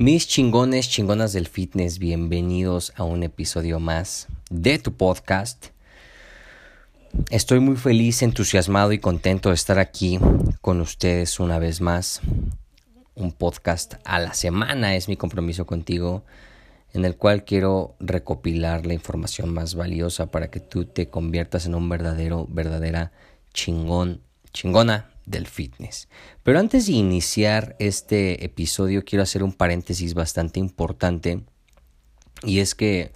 Mis 0.00 0.26
chingones, 0.26 0.88
chingonas 0.88 1.34
del 1.34 1.46
fitness, 1.46 1.98
bienvenidos 1.98 2.94
a 2.96 3.04
un 3.04 3.22
episodio 3.22 3.80
más 3.80 4.28
de 4.48 4.78
tu 4.78 4.94
podcast. 4.94 5.66
Estoy 7.28 7.60
muy 7.60 7.76
feliz, 7.76 8.22
entusiasmado 8.22 8.92
y 8.92 8.98
contento 8.98 9.50
de 9.50 9.56
estar 9.56 9.78
aquí 9.78 10.18
con 10.62 10.80
ustedes 10.80 11.38
una 11.38 11.58
vez 11.58 11.82
más. 11.82 12.22
Un 13.14 13.32
podcast 13.32 13.96
a 14.04 14.18
la 14.20 14.32
semana 14.32 14.96
es 14.96 15.06
mi 15.06 15.18
compromiso 15.18 15.66
contigo, 15.66 16.24
en 16.94 17.04
el 17.04 17.16
cual 17.16 17.44
quiero 17.44 17.94
recopilar 18.00 18.86
la 18.86 18.94
información 18.94 19.52
más 19.52 19.74
valiosa 19.74 20.30
para 20.30 20.50
que 20.50 20.60
tú 20.60 20.86
te 20.86 21.10
conviertas 21.10 21.66
en 21.66 21.74
un 21.74 21.90
verdadero, 21.90 22.46
verdadera 22.48 23.12
chingón, 23.52 24.22
chingona 24.54 25.10
del 25.26 25.46
fitness. 25.46 26.08
Pero 26.42 26.58
antes 26.58 26.86
de 26.86 26.92
iniciar 26.92 27.76
este 27.78 28.44
episodio 28.44 29.04
quiero 29.04 29.22
hacer 29.22 29.42
un 29.42 29.52
paréntesis 29.52 30.14
bastante 30.14 30.60
importante 30.60 31.44
y 32.42 32.60
es 32.60 32.74
que 32.74 33.12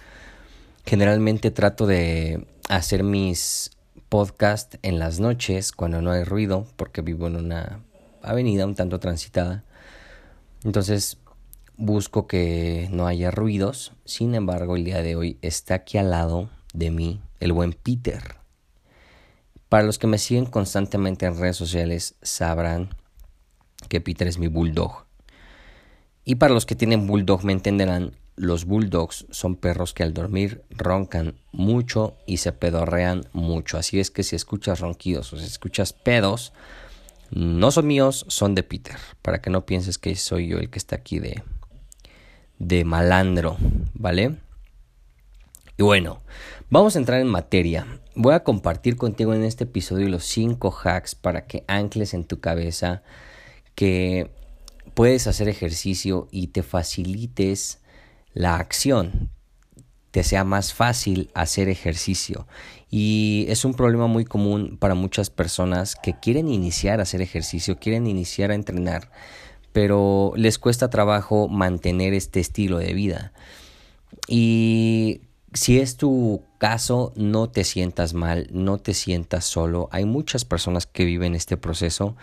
generalmente 0.85 1.51
trato 1.51 1.87
de 1.87 2.45
hacer 2.69 3.03
mis 3.03 3.71
podcasts 4.09 4.77
en 4.81 4.99
las 4.99 5.19
noches 5.19 5.71
cuando 5.71 6.01
no 6.01 6.11
hay 6.11 6.23
ruido 6.23 6.67
porque 6.75 7.01
vivo 7.01 7.27
en 7.27 7.35
una 7.35 7.81
avenida 8.21 8.65
un 8.65 8.75
tanto 8.75 8.99
transitada. 8.99 9.63
Entonces 10.63 11.17
busco 11.77 12.27
que 12.27 12.87
no 12.91 13.07
haya 13.07 13.31
ruidos. 13.31 13.93
Sin 14.05 14.35
embargo, 14.35 14.75
el 14.75 14.85
día 14.85 15.01
de 15.01 15.15
hoy 15.15 15.37
está 15.41 15.75
aquí 15.75 15.97
al 15.97 16.11
lado 16.11 16.49
de 16.73 16.91
mí 16.91 17.21
el 17.39 17.53
buen 17.53 17.73
Peter. 17.73 18.34
Para 19.69 19.83
los 19.83 19.97
que 19.97 20.07
me 20.07 20.17
siguen 20.17 20.45
constantemente 20.45 21.25
en 21.25 21.37
redes 21.37 21.57
sociales 21.57 22.15
sabrán 22.21 22.89
que 23.89 24.01
Peter 24.01 24.27
es 24.27 24.37
mi 24.37 24.47
bulldog. 24.47 25.05
Y 26.23 26.35
para 26.35 26.53
los 26.53 26.65
que 26.65 26.75
tienen 26.75 27.07
bulldog 27.07 27.43
me 27.43 27.53
entenderán, 27.53 28.13
los 28.35 28.65
bulldogs 28.65 29.25
son 29.29 29.55
perros 29.55 29.93
que 29.93 30.03
al 30.03 30.13
dormir 30.13 30.63
roncan 30.69 31.35
mucho 31.51 32.17
y 32.25 32.37
se 32.37 32.51
pedorrean 32.51 33.27
mucho. 33.31 33.77
Así 33.77 33.99
es 33.99 34.11
que 34.11 34.23
si 34.23 34.35
escuchas 34.35 34.79
ronquidos 34.81 35.31
o 35.33 35.37
si 35.37 35.45
escuchas 35.45 35.93
pedos, 35.93 36.51
no 37.31 37.71
son 37.71 37.87
míos, 37.87 38.25
son 38.27 38.55
de 38.55 38.63
Peter. 38.63 38.97
Para 39.21 39.41
que 39.41 39.49
no 39.49 39.65
pienses 39.65 39.97
que 39.97 40.15
soy 40.15 40.47
yo 40.47 40.57
el 40.57 40.69
que 40.69 40.79
está 40.79 40.97
aquí 40.97 41.19
de, 41.19 41.43
de 42.59 42.83
malandro, 42.83 43.57
¿vale? 43.93 44.35
Y 45.77 45.83
bueno, 45.83 46.21
vamos 46.69 46.95
a 46.95 46.99
entrar 46.99 47.19
en 47.19 47.27
materia. 47.27 47.85
Voy 48.15 48.33
a 48.33 48.43
compartir 48.43 48.95
contigo 48.95 49.33
en 49.33 49.43
este 49.43 49.65
episodio 49.65 50.07
los 50.07 50.23
5 50.23 50.73
hacks 50.83 51.15
para 51.15 51.45
que 51.47 51.65
ancles 51.67 52.13
en 52.13 52.23
tu 52.23 52.39
cabeza 52.39 53.03
que 53.75 54.31
puedes 54.93 55.27
hacer 55.27 55.49
ejercicio 55.49 56.29
y 56.31 56.47
te 56.47 56.63
facilites 56.63 57.81
la 58.33 58.55
acción, 58.55 59.29
te 60.11 60.23
sea 60.23 60.45
más 60.45 60.73
fácil 60.73 61.29
hacer 61.33 61.67
ejercicio. 61.67 62.47
Y 62.89 63.45
es 63.49 63.65
un 63.65 63.73
problema 63.73 64.07
muy 64.07 64.23
común 64.23 64.77
para 64.79 64.95
muchas 64.95 65.29
personas 65.29 65.97
que 65.97 66.17
quieren 66.17 66.47
iniciar 66.47 67.01
a 67.01 67.03
hacer 67.03 67.21
ejercicio, 67.21 67.79
quieren 67.79 68.07
iniciar 68.07 68.51
a 68.51 68.55
entrenar, 68.55 69.11
pero 69.73 70.31
les 70.37 70.57
cuesta 70.57 70.89
trabajo 70.89 71.49
mantener 71.49 72.13
este 72.13 72.39
estilo 72.39 72.77
de 72.77 72.93
vida. 72.93 73.33
Y 74.29 75.21
si 75.55 75.79
es 75.79 75.95
tu 75.95 76.43
caso, 76.57 77.13
no 77.15 77.49
te 77.49 77.63
sientas 77.63 78.13
mal, 78.13 78.49
no 78.51 78.77
te 78.77 78.93
sientas 78.93 79.45
solo. 79.45 79.87
Hay 79.91 80.03
muchas 80.03 80.43
personas 80.43 80.85
que 80.85 81.05
viven 81.05 81.33
este 81.33 81.55
proceso 81.55 82.17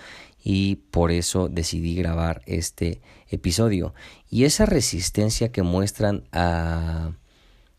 y 0.45 0.77
por 0.91 1.11
eso 1.11 1.49
decidí 1.49 1.95
grabar 1.95 2.43
este 2.45 3.01
episodio. 3.31 3.95
Y 4.29 4.45
esa 4.45 4.67
resistencia 4.67 5.51
que 5.51 5.63
muestran 5.63 6.25
a 6.33 7.13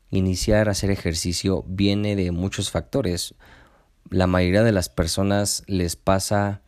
iniciar 0.09 0.69
a 0.69 0.71
hacer 0.71 0.89
ejercicio 0.89 1.63
viene 1.67 2.15
de 2.15 2.31
muchos 2.31 2.71
factores. 2.71 3.35
La 4.09 4.25
mayoría 4.25 4.63
de 4.63 4.71
las 4.71 4.89
personas 4.89 5.63
les 5.67 5.95
pasa 5.95 6.61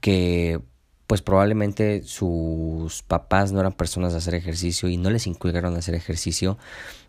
que 0.00 0.60
pues 1.06 1.22
probablemente 1.22 2.02
sus 2.02 3.02
papás 3.02 3.52
no 3.52 3.60
eran 3.60 3.72
personas 3.72 4.12
de 4.12 4.18
hacer 4.18 4.34
ejercicio 4.34 4.88
y 4.88 4.96
no 4.96 5.10
les 5.10 5.26
inculcaron 5.26 5.74
a 5.74 5.78
hacer 5.78 5.94
ejercicio 5.94 6.58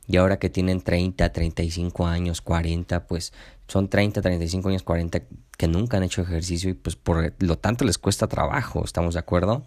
y 0.08 0.18
ahora 0.18 0.38
que 0.38 0.50
tienen 0.50 0.82
30, 0.82 1.32
35 1.32 2.06
años, 2.06 2.42
40, 2.42 3.08
pues 3.08 3.34
son 3.68 3.90
30, 3.90 4.22
35 4.22 4.70
años, 4.70 4.84
40 4.84 5.22
que 5.58 5.68
nunca 5.68 5.98
han 5.98 6.04
hecho 6.04 6.22
ejercicio 6.22 6.70
y 6.70 6.74
pues 6.74 6.96
por 6.96 7.34
lo 7.40 7.58
tanto 7.58 7.86
les 7.86 7.98
cuesta 7.98 8.28
trabajo, 8.28 8.84
¿estamos 8.84 9.14
de 9.14 9.20
acuerdo? 9.20 9.66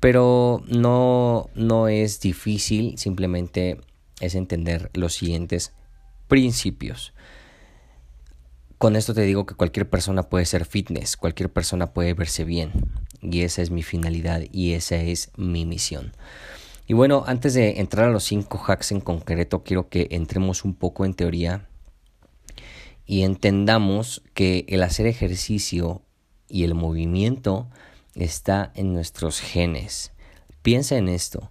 Pero 0.00 0.62
no, 0.66 1.50
no 1.54 1.88
es 1.88 2.20
difícil, 2.20 2.96
simplemente 2.98 3.80
es 4.20 4.34
entender 4.34 4.90
los 4.94 5.14
siguientes 5.14 5.72
principios. 6.28 7.12
Con 8.78 8.96
esto 8.96 9.14
te 9.14 9.22
digo 9.22 9.46
que 9.46 9.54
cualquier 9.54 9.88
persona 9.88 10.24
puede 10.24 10.46
ser 10.46 10.64
fitness, 10.64 11.16
cualquier 11.16 11.50
persona 11.50 11.92
puede 11.92 12.14
verse 12.14 12.44
bien 12.44 12.72
y 13.20 13.42
esa 13.42 13.62
es 13.62 13.70
mi 13.70 13.82
finalidad 13.82 14.42
y 14.52 14.72
esa 14.72 14.96
es 14.96 15.30
mi 15.36 15.64
misión. 15.64 16.12
Y 16.86 16.92
bueno, 16.92 17.24
antes 17.26 17.54
de 17.54 17.80
entrar 17.80 18.08
a 18.08 18.12
los 18.12 18.24
cinco 18.24 18.62
hacks 18.66 18.92
en 18.92 19.00
concreto, 19.00 19.62
quiero 19.62 19.88
que 19.88 20.08
entremos 20.10 20.64
un 20.64 20.74
poco 20.74 21.06
en 21.06 21.14
teoría 21.14 21.66
y 23.06 23.22
entendamos 23.22 24.22
que 24.34 24.66
el 24.68 24.82
hacer 24.82 25.06
ejercicio 25.06 26.02
y 26.46 26.64
el 26.64 26.74
movimiento 26.74 27.68
está 28.14 28.70
en 28.74 28.92
nuestros 28.92 29.40
genes. 29.40 30.12
Piensa 30.62 30.96
en 30.96 31.08
esto. 31.08 31.50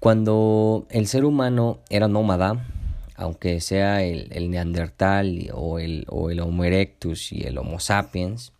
Cuando 0.00 0.88
el 0.90 1.06
ser 1.06 1.24
humano 1.24 1.78
era 1.88 2.08
nómada, 2.08 2.66
aunque 3.14 3.60
sea 3.60 4.02
el, 4.02 4.50
neandertal 4.50 5.50
o 5.54 5.78
el, 5.78 6.04
o 6.08 6.30
el 6.30 6.40
Homo 6.40 6.64
erectus 6.64 7.32
y 7.32 7.42
el 7.42 7.58
Homo 7.58 7.78
sapiens, 7.78 8.52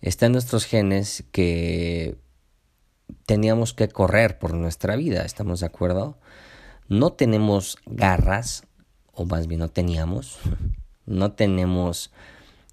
está 0.00 0.26
en 0.26 0.32
nuestros 0.32 0.64
genes 0.64 1.24
que 1.30 2.16
teníamos 3.26 3.72
que 3.72 3.88
correr 3.88 4.38
por 4.38 4.54
nuestra 4.54 4.96
vida, 4.96 5.24
¿estamos 5.24 5.60
de 5.60 5.66
acuerdo? 5.66 6.16
No 6.88 7.12
tenemos 7.12 7.78
garras, 7.86 8.64
o 9.12 9.24
más 9.24 9.46
bien 9.46 9.60
no 9.60 9.68
teníamos, 9.68 10.38
no 11.06 11.32
tenemos 11.32 12.12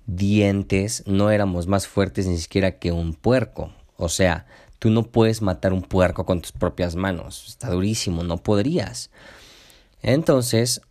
dientes, 0.06 1.04
no 1.06 1.32
éramos 1.32 1.68
más 1.68 1.88
fuertes 1.88 2.28
ni 2.28 2.38
siquiera 2.38 2.80
que 2.80 2.92
un 2.92 3.14
puerco. 3.14 3.72
O 3.98 4.10
sea, 4.10 4.46
tú 4.80 4.90
no 4.90 5.04
puedes 5.04 5.42
matar 5.42 5.74
un 5.74 5.82
puerco 5.82 6.26
con 6.26 6.42
tus 6.42 6.52
propias 6.52 6.96
manos, 6.96 7.46
está 7.48 7.70
durísimo, 7.70 8.24
no 8.24 8.38
podrías. 8.38 9.12
Entonces, 10.02 10.82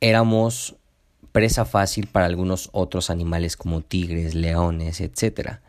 éramos 0.00 0.76
presa 1.32 1.64
fácil 1.64 2.06
para 2.06 2.26
algunos 2.26 2.70
otros 2.72 3.10
animales 3.10 3.56
como 3.56 3.80
tigres, 3.80 4.34
leones, 4.34 5.00
etcétera. 5.00 5.62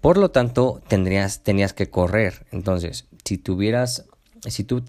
Por 0.00 0.16
lo 0.16 0.30
tanto, 0.30 0.80
tendrías, 0.88 1.40
tenías 1.40 1.72
que 1.72 1.90
correr. 1.90 2.46
Entonces, 2.52 3.06
si 3.24 3.38
tuvieras, 3.38 4.06
si 4.46 4.64
tú 4.64 4.82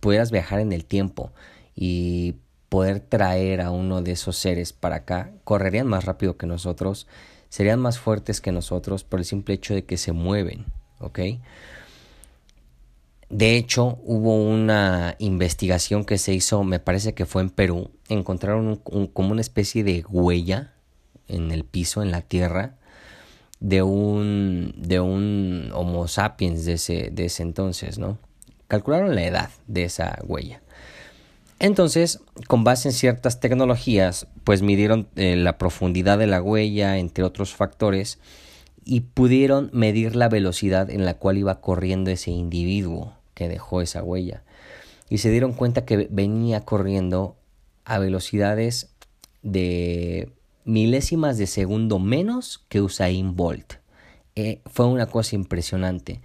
pudieras 0.00 0.30
viajar 0.30 0.60
en 0.60 0.72
el 0.72 0.84
tiempo 0.84 1.32
y 1.74 2.36
poder 2.68 3.00
traer 3.00 3.60
a 3.60 3.70
uno 3.70 4.02
de 4.02 4.12
esos 4.12 4.36
seres 4.36 4.72
para 4.72 4.96
acá, 4.96 5.32
correrían 5.44 5.86
más 5.86 6.04
rápido 6.04 6.36
que 6.36 6.46
nosotros, 6.46 7.06
serían 7.48 7.80
más 7.80 7.98
fuertes 7.98 8.40
que 8.40 8.52
nosotros 8.52 9.04
por 9.04 9.20
el 9.20 9.24
simple 9.24 9.54
hecho 9.54 9.74
de 9.74 9.84
que 9.84 9.96
se 9.96 10.12
mueven, 10.12 10.66
de 13.30 13.56
hecho, 13.56 13.98
hubo 14.04 14.34
una 14.34 15.16
investigación 15.18 16.04
que 16.04 16.18
se 16.18 16.34
hizo, 16.34 16.62
me 16.64 16.80
parece 16.80 17.14
que 17.14 17.26
fue 17.26 17.42
en 17.42 17.50
Perú, 17.50 17.90
encontraron 18.08 18.76
como 18.76 19.30
una 19.30 19.40
especie 19.40 19.84
de 19.84 20.04
huella 20.08 20.74
en 21.28 21.52
el 21.52 21.64
piso, 21.64 22.02
en 22.02 22.10
la 22.10 22.22
tierra, 22.22 22.76
de 23.60 23.82
un, 23.82 24.74
de 24.76 25.00
un 25.00 25.70
Homo 25.74 26.08
sapiens 26.08 26.64
de 26.64 26.74
ese, 26.74 27.10
de 27.12 27.26
ese 27.26 27.42
entonces, 27.42 27.98
¿no? 27.98 28.18
Calcularon 28.68 29.14
la 29.14 29.24
edad 29.24 29.50
de 29.66 29.84
esa 29.84 30.18
huella. 30.26 30.62
Entonces, 31.58 32.20
con 32.48 32.64
base 32.64 32.88
en 32.88 32.94
ciertas 32.94 33.38
tecnologías, 33.38 34.26
pues 34.44 34.62
midieron 34.62 35.08
eh, 35.16 35.36
la 35.36 35.58
profundidad 35.58 36.18
de 36.18 36.26
la 36.26 36.40
huella, 36.40 36.96
entre 36.96 37.22
otros 37.22 37.54
factores, 37.54 38.18
y 38.84 39.00
pudieron 39.00 39.68
medir 39.74 40.16
la 40.16 40.30
velocidad 40.30 40.88
en 40.88 41.04
la 41.04 41.14
cual 41.14 41.36
iba 41.36 41.60
corriendo 41.60 42.10
ese 42.10 42.30
individuo 42.30 43.14
que 43.34 43.48
dejó 43.48 43.82
esa 43.82 44.02
huella. 44.02 44.42
Y 45.10 45.18
se 45.18 45.30
dieron 45.30 45.52
cuenta 45.52 45.84
que 45.84 46.08
venía 46.10 46.62
corriendo 46.62 47.36
a 47.84 47.98
velocidades 47.98 48.88
de 49.42 50.32
milésimas 50.70 51.36
de 51.36 51.46
segundo 51.46 51.98
menos 51.98 52.64
que 52.68 52.80
Usain 52.80 53.34
Bolt. 53.34 53.74
Eh, 54.36 54.60
fue 54.66 54.86
una 54.86 55.06
cosa 55.06 55.34
impresionante, 55.34 56.20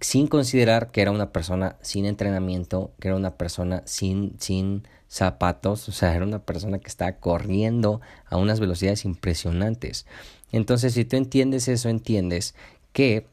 sin 0.00 0.26
considerar 0.26 0.90
que 0.90 1.00
era 1.00 1.12
una 1.12 1.30
persona 1.32 1.76
sin 1.80 2.04
entrenamiento, 2.04 2.92
que 2.98 3.08
era 3.08 3.16
una 3.16 3.36
persona 3.36 3.82
sin, 3.86 4.34
sin 4.40 4.82
zapatos, 5.08 5.88
o 5.88 5.92
sea, 5.92 6.14
era 6.16 6.24
una 6.24 6.40
persona 6.40 6.80
que 6.80 6.88
estaba 6.88 7.12
corriendo 7.12 8.00
a 8.26 8.36
unas 8.36 8.58
velocidades 8.58 9.04
impresionantes. 9.04 10.06
Entonces, 10.50 10.94
si 10.94 11.04
tú 11.04 11.16
entiendes 11.16 11.68
eso, 11.68 11.88
entiendes 11.88 12.54
que 12.92 13.26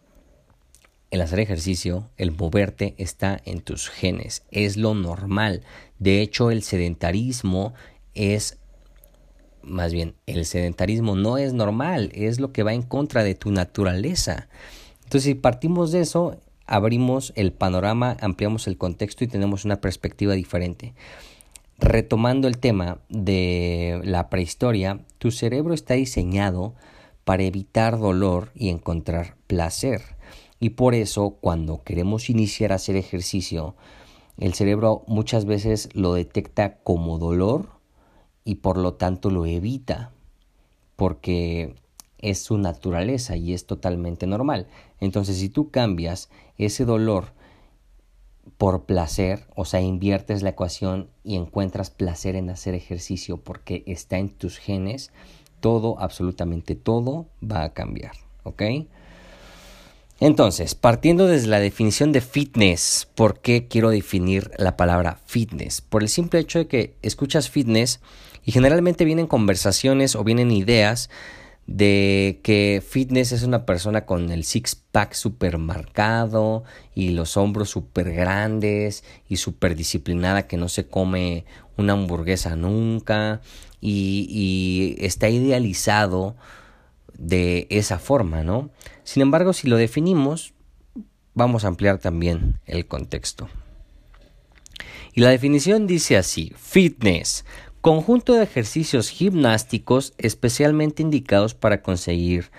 el 1.10 1.22
hacer 1.22 1.40
ejercicio, 1.40 2.10
el 2.18 2.32
moverte 2.32 2.94
está 2.98 3.42
en 3.46 3.62
tus 3.62 3.90
genes, 3.90 4.44
es 4.52 4.78
lo 4.78 4.94
normal. 4.94 5.64
De 5.98 6.22
hecho, 6.22 6.52
el 6.52 6.64
sedentarismo 6.64 7.74
es 8.14 8.60
más 9.64 9.94
bien, 9.94 10.16
el 10.26 10.46
sedentarismo 10.46 11.16
no 11.16 11.38
es 11.38 11.54
normal, 11.54 12.12
es 12.14 12.40
lo 12.40 12.52
que 12.52 12.64
va 12.64 12.74
en 12.74 12.82
contra 12.82 13.24
de 13.24 13.36
tu 13.36 13.52
naturaleza. 13.52 14.48
Entonces, 15.04 15.24
si 15.24 15.36
partimos 15.36 15.92
de 15.92 16.02
eso, 16.02 16.38
abrimos 16.66 17.34
el 17.36 17.54
panorama, 17.54 18.18
ampliamos 18.22 18.68
el 18.68 18.78
contexto 18.78 19.24
y 19.24 19.28
tenemos 19.28 19.66
una 19.66 19.82
perspectiva 19.82 20.34
diferente. 20.34 20.94
Retomando 21.80 22.48
el 22.48 22.58
tema 22.58 23.00
de 23.10 24.02
la 24.04 24.30
prehistoria, 24.30 25.00
tu 25.18 25.32
cerebro 25.32 25.74
está 25.74 25.96
diseñado 25.96 26.76
para 27.26 27.44
evitar 27.44 28.00
dolor 28.00 28.52
y 28.56 28.70
encontrar 28.70 29.36
placer. 29.48 30.02
Y 30.60 30.72
por 30.72 30.96
eso, 30.96 31.38
cuando 31.42 31.84
queremos 31.84 32.30
iniciar 32.30 32.72
a 32.72 32.76
hacer 32.76 32.96
ejercicio, 32.96 33.76
el 34.38 34.54
cerebro 34.54 35.04
muchas 35.08 35.46
veces 35.46 35.90
lo 35.94 36.14
detecta 36.14 36.78
como 36.84 37.18
dolor 37.18 37.73
y 38.46 38.56
por 38.56 38.78
lo 38.78 38.94
tanto 38.96 39.30
lo 39.30 39.46
evita 39.46 40.12
porque 40.96 41.76
es 42.20 42.40
su 42.40 42.58
naturaleza 42.58 43.36
y 43.36 43.54
es 43.54 43.66
totalmente 43.66 44.28
normal. 44.28 44.68
Entonces 45.00 45.38
si 45.38 45.50
tú 45.50 45.72
cambias 45.72 46.30
ese 46.58 46.86
dolor 46.86 47.34
por 48.58 48.86
placer, 48.86 49.48
o 49.56 49.66
sea, 49.66 49.82
inviertes 49.82 50.44
la 50.44 50.50
ecuación 50.50 51.10
y 51.24 51.36
encuentras 51.36 51.90
placer 51.90 52.36
en 52.36 52.50
hacer 52.50 52.76
ejercicio 52.76 53.38
porque 53.38 53.84
está 53.88 54.18
en 54.18 54.30
tus 54.30 54.58
genes, 54.58 55.12
todo, 55.60 56.00
absolutamente 56.00 56.76
todo 56.76 57.28
va 57.42 57.64
a 57.64 57.74
cambiar, 57.74 58.14
¿ok? 58.44 58.64
Entonces, 60.20 60.76
partiendo 60.76 61.28
desde 61.28 61.48
la 61.48 61.60
definición 61.60 62.12
de 62.12 62.22
fitness, 62.22 63.10
¿por 63.16 63.40
qué 63.40 63.68
quiero 63.68 63.90
definir 63.90 64.52
la 64.58 64.78
palabra 64.78 65.20
fitness? 65.26 65.82
Por 65.82 66.04
el 66.04 66.10
simple 66.10 66.40
hecho 66.40 66.60
de 66.60 66.68
que 66.68 66.96
escuchas 67.02 67.50
fitness 67.50 68.00
y 68.46 68.52
generalmente 68.52 69.06
vienen 69.06 69.28
conversaciones 69.28 70.16
o 70.16 70.24
vienen 70.24 70.52
ideas 70.52 71.10
de 71.66 72.42
que 72.44 72.84
fitness 72.86 73.32
es 73.32 73.44
una 73.44 73.66
persona 73.66 74.06
con 74.06 74.32
el 74.32 74.44
six-pack 74.44 75.14
super 75.14 75.58
marcado 75.58 76.64
y 76.94 77.12
los 77.12 77.38
hombros 77.38 77.70
super 77.70 78.12
grandes 78.12 79.04
y 79.30 79.38
super 79.38 79.76
disciplinada 79.76 80.46
que 80.48 80.58
no 80.58 80.68
se 80.68 80.88
come 80.88 81.46
una 81.78 81.94
hamburguesa 81.94 82.56
nunca 82.58 83.42
y, 83.80 84.28
y 84.30 85.06
está 85.06 85.30
idealizado 85.30 86.36
de 87.18 87.68
esa 87.70 88.00
forma, 88.00 88.44
¿no? 88.44 88.70
Sin 89.04 89.22
embargo, 89.22 89.54
si 89.54 89.68
lo 89.68 89.78
definimos, 89.78 90.54
vamos 91.34 91.64
a 91.64 91.70
ampliar 91.70 92.00
también 92.00 92.60
el 92.66 92.88
contexto. 92.88 93.48
Y 95.14 95.22
la 95.22 95.30
definición 95.30 95.88
dice 95.88 96.18
así, 96.18 96.54
fitness, 96.58 97.46
conjunto 97.84 98.36
de 98.36 98.44
ejercicios 98.44 99.10
gimnásticos 99.10 100.14
especialmente 100.18 101.02
indicados 101.02 101.54
para 101.54 101.82
conseguir 101.82 102.50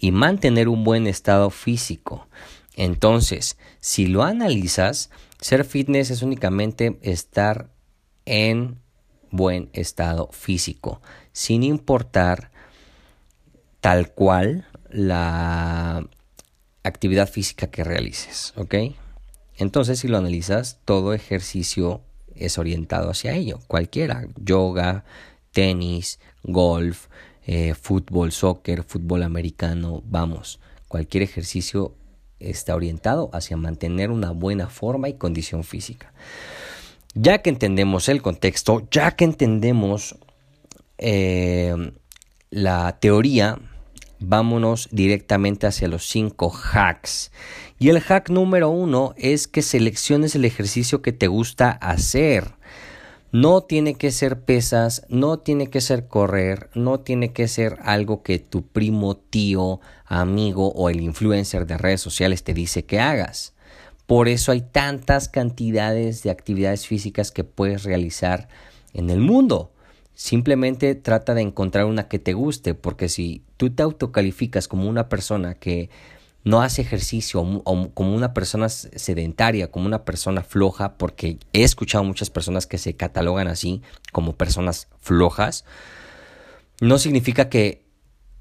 y 0.00 0.10
mantener 0.10 0.68
un 0.68 0.82
buen 0.82 1.06
estado 1.06 1.50
físico. 1.50 2.26
Entonces, 2.74 3.56
si 3.78 4.08
lo 4.08 4.24
analizas, 4.24 5.10
ser 5.40 5.64
fitness 5.64 6.10
es 6.10 6.22
únicamente 6.22 6.98
estar 7.02 7.70
en 8.24 8.80
buen 9.30 9.70
estado 9.72 10.28
físico, 10.32 11.00
sin 11.30 11.62
importar 11.62 12.50
tal 13.80 14.10
cual 14.10 14.66
la 14.90 16.04
actividad 16.82 17.30
física 17.30 17.68
que 17.68 17.84
realices, 17.84 18.52
¿ok? 18.56 18.74
Entonces, 19.58 20.00
si 20.00 20.08
lo 20.08 20.18
analizas, 20.18 20.80
todo 20.84 21.14
ejercicio 21.14 22.02
es 22.36 22.58
orientado 22.58 23.10
hacia 23.10 23.34
ello, 23.34 23.58
cualquiera, 23.66 24.26
yoga, 24.36 25.04
tenis, 25.52 26.18
golf, 26.42 27.06
eh, 27.46 27.74
fútbol, 27.74 28.32
soccer, 28.32 28.82
fútbol 28.84 29.22
americano, 29.22 30.02
vamos, 30.06 30.60
cualquier 30.88 31.22
ejercicio 31.22 31.94
está 32.38 32.74
orientado 32.74 33.30
hacia 33.32 33.56
mantener 33.56 34.10
una 34.10 34.30
buena 34.30 34.68
forma 34.68 35.08
y 35.08 35.14
condición 35.14 35.64
física. 35.64 36.12
Ya 37.14 37.42
que 37.42 37.50
entendemos 37.50 38.08
el 38.08 38.22
contexto, 38.22 38.86
ya 38.90 39.12
que 39.12 39.24
entendemos 39.24 40.16
eh, 40.98 41.92
la 42.50 42.98
teoría 43.00 43.58
vámonos 44.22 44.88
directamente 44.90 45.66
hacia 45.66 45.88
los 45.88 46.06
cinco 46.06 46.50
hacks. 46.50 47.32
Y 47.82 47.88
el 47.88 47.98
hack 47.98 48.30
número 48.30 48.70
uno 48.70 49.12
es 49.16 49.48
que 49.48 49.60
selecciones 49.60 50.36
el 50.36 50.44
ejercicio 50.44 51.02
que 51.02 51.10
te 51.10 51.26
gusta 51.26 51.72
hacer. 51.72 52.52
No 53.32 53.62
tiene 53.62 53.94
que 53.94 54.12
ser 54.12 54.42
pesas, 54.42 55.04
no 55.08 55.40
tiene 55.40 55.66
que 55.66 55.80
ser 55.80 56.06
correr, 56.06 56.70
no 56.76 57.00
tiene 57.00 57.32
que 57.32 57.48
ser 57.48 57.78
algo 57.82 58.22
que 58.22 58.38
tu 58.38 58.64
primo, 58.64 59.16
tío, 59.16 59.80
amigo 60.06 60.68
o 60.68 60.90
el 60.90 61.00
influencer 61.00 61.66
de 61.66 61.76
redes 61.76 62.00
sociales 62.00 62.44
te 62.44 62.54
dice 62.54 62.84
que 62.84 63.00
hagas. 63.00 63.52
Por 64.06 64.28
eso 64.28 64.52
hay 64.52 64.60
tantas 64.60 65.28
cantidades 65.28 66.22
de 66.22 66.30
actividades 66.30 66.86
físicas 66.86 67.32
que 67.32 67.42
puedes 67.42 67.82
realizar 67.82 68.46
en 68.94 69.10
el 69.10 69.18
mundo. 69.18 69.72
Simplemente 70.14 70.94
trata 70.94 71.34
de 71.34 71.42
encontrar 71.42 71.86
una 71.86 72.06
que 72.06 72.20
te 72.20 72.32
guste, 72.32 72.74
porque 72.74 73.08
si 73.08 73.42
tú 73.56 73.70
te 73.70 73.82
autocalificas 73.82 74.68
como 74.68 74.88
una 74.88 75.08
persona 75.08 75.54
que 75.54 75.90
no 76.44 76.62
hace 76.62 76.82
ejercicio 76.82 77.62
como 77.62 78.14
una 78.14 78.34
persona 78.34 78.68
sedentaria, 78.68 79.70
como 79.70 79.86
una 79.86 80.04
persona 80.04 80.42
floja, 80.42 80.96
porque 80.96 81.38
he 81.52 81.62
escuchado 81.62 82.04
muchas 82.04 82.30
personas 82.30 82.66
que 82.66 82.78
se 82.78 82.94
catalogan 82.94 83.48
así 83.48 83.82
como 84.12 84.34
personas 84.34 84.88
flojas, 85.00 85.64
no 86.80 86.98
significa 86.98 87.48
que 87.48 87.84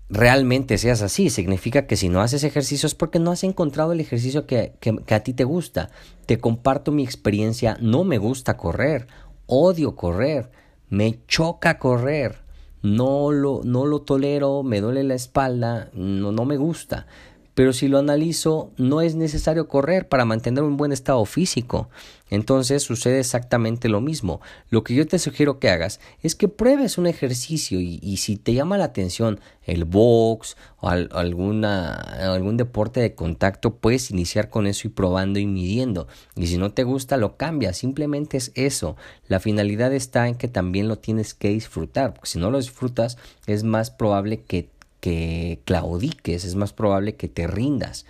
realmente 0.10 0.78
seas 0.78 1.02
así, 1.02 1.30
significa 1.30 1.88
que 1.88 1.96
si 1.96 2.10
no 2.10 2.22
haces 2.22 2.44
ejercicio 2.44 2.88
es 2.88 2.96
porque 2.96 3.20
no 3.20 3.32
has 3.32 3.44
encontrado 3.44 3.94
el 3.94 4.00
ejercicio 4.00 4.46
que, 4.48 4.74
que 4.80 5.16
a 5.16 5.24
ti 5.24 5.34
te 5.34 5.44
gusta. 5.44 5.90
Te 6.26 6.40
comparto 6.40 6.92
mi 6.92 7.04
experiencia, 7.04 7.78
no 7.80 8.04
me 8.04 8.18
gusta 8.18 8.58
correr, 8.58 9.08
odio 9.46 9.96
correr 9.96 10.50
me 10.92 11.20
choca 11.26 11.80
correr, 11.80 12.36
no 12.84 13.32
lo, 13.32 13.62
no 13.64 13.86
lo 13.86 14.02
tolero, 14.02 14.62
me 14.62 14.82
duele 14.82 15.04
la 15.04 15.16
espalda, 15.16 15.90
no, 15.94 16.34
no 16.34 16.46
me 16.46 16.58
gusta. 16.58 17.08
Pero 17.54 17.74
si 17.74 17.88
lo 17.88 17.98
analizo, 17.98 18.72
no 18.78 19.02
es 19.02 19.16
necesario 19.16 19.68
correr 19.68 20.08
para 20.08 20.26
mantener 20.26 20.64
un 20.64 20.78
buen 20.78 20.92
estado 20.92 21.24
físico. 21.26 21.90
Entonces 22.30 22.82
sucede 22.82 23.20
exactamente 23.20 23.90
lo 23.90 24.00
mismo. 24.00 24.40
Lo 24.70 24.86
que 24.86 24.96
yo 24.96 25.06
te 25.06 25.20
sugiero 25.20 25.60
que 25.60 25.70
hagas 25.70 26.00
es 26.24 26.34
que 26.34 26.48
pruebes 26.48 26.98
un 26.98 27.08
ejercicio 27.08 27.82
y, 27.82 28.18
si 28.18 28.38
te 28.38 28.54
llama 28.54 28.78
la 28.78 28.86
atención 28.86 29.42
el 29.64 29.84
box 29.84 30.56
o 30.80 30.88
alguna, 30.88 31.94
algún 31.94 32.56
deporte 32.56 33.02
de 33.02 33.16
contacto, 33.16 33.76
puedes 33.76 34.12
iniciar 34.12 34.50
con 34.50 34.66
eso 34.66 34.88
y 34.88 34.92
probando 34.92 35.40
y 35.40 35.46
midiendo. 35.46 36.08
Y 36.38 36.48
si 36.48 36.58
no 36.58 36.72
te 36.72 36.84
gusta, 36.84 37.18
lo 37.18 37.36
cambias. 37.36 37.78
Simplemente 37.78 38.38
es 38.38 38.54
eso. 38.56 38.96
La 39.28 39.42
finalidad 39.42 39.94
está 39.94 40.30
en 40.30 40.36
que 40.36 40.48
también 40.48 40.88
lo 40.88 41.00
tienes 41.00 41.34
que 41.34 41.50
disfrutar. 41.50 42.14
Porque 42.14 42.30
si 42.30 42.40
no 42.40 42.50
lo 42.50 42.60
disfrutas, 42.60 43.18
es 43.46 43.64
más 43.64 43.92
probable 43.92 44.42
que 44.42 44.70
que 45.02 45.60
claudiques, 45.66 46.46
es 46.46 46.56
más 46.56 46.72
probable 46.72 47.16
que 47.16 47.28
te 47.28 47.48
rindas. 47.48 48.06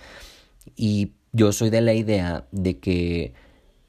Y 0.75 1.13
yo 1.31 1.51
soy 1.53 1.71
de 1.71 1.81
la 1.81 1.93
idea 1.93 2.45
de 2.51 2.77
que 2.77 3.33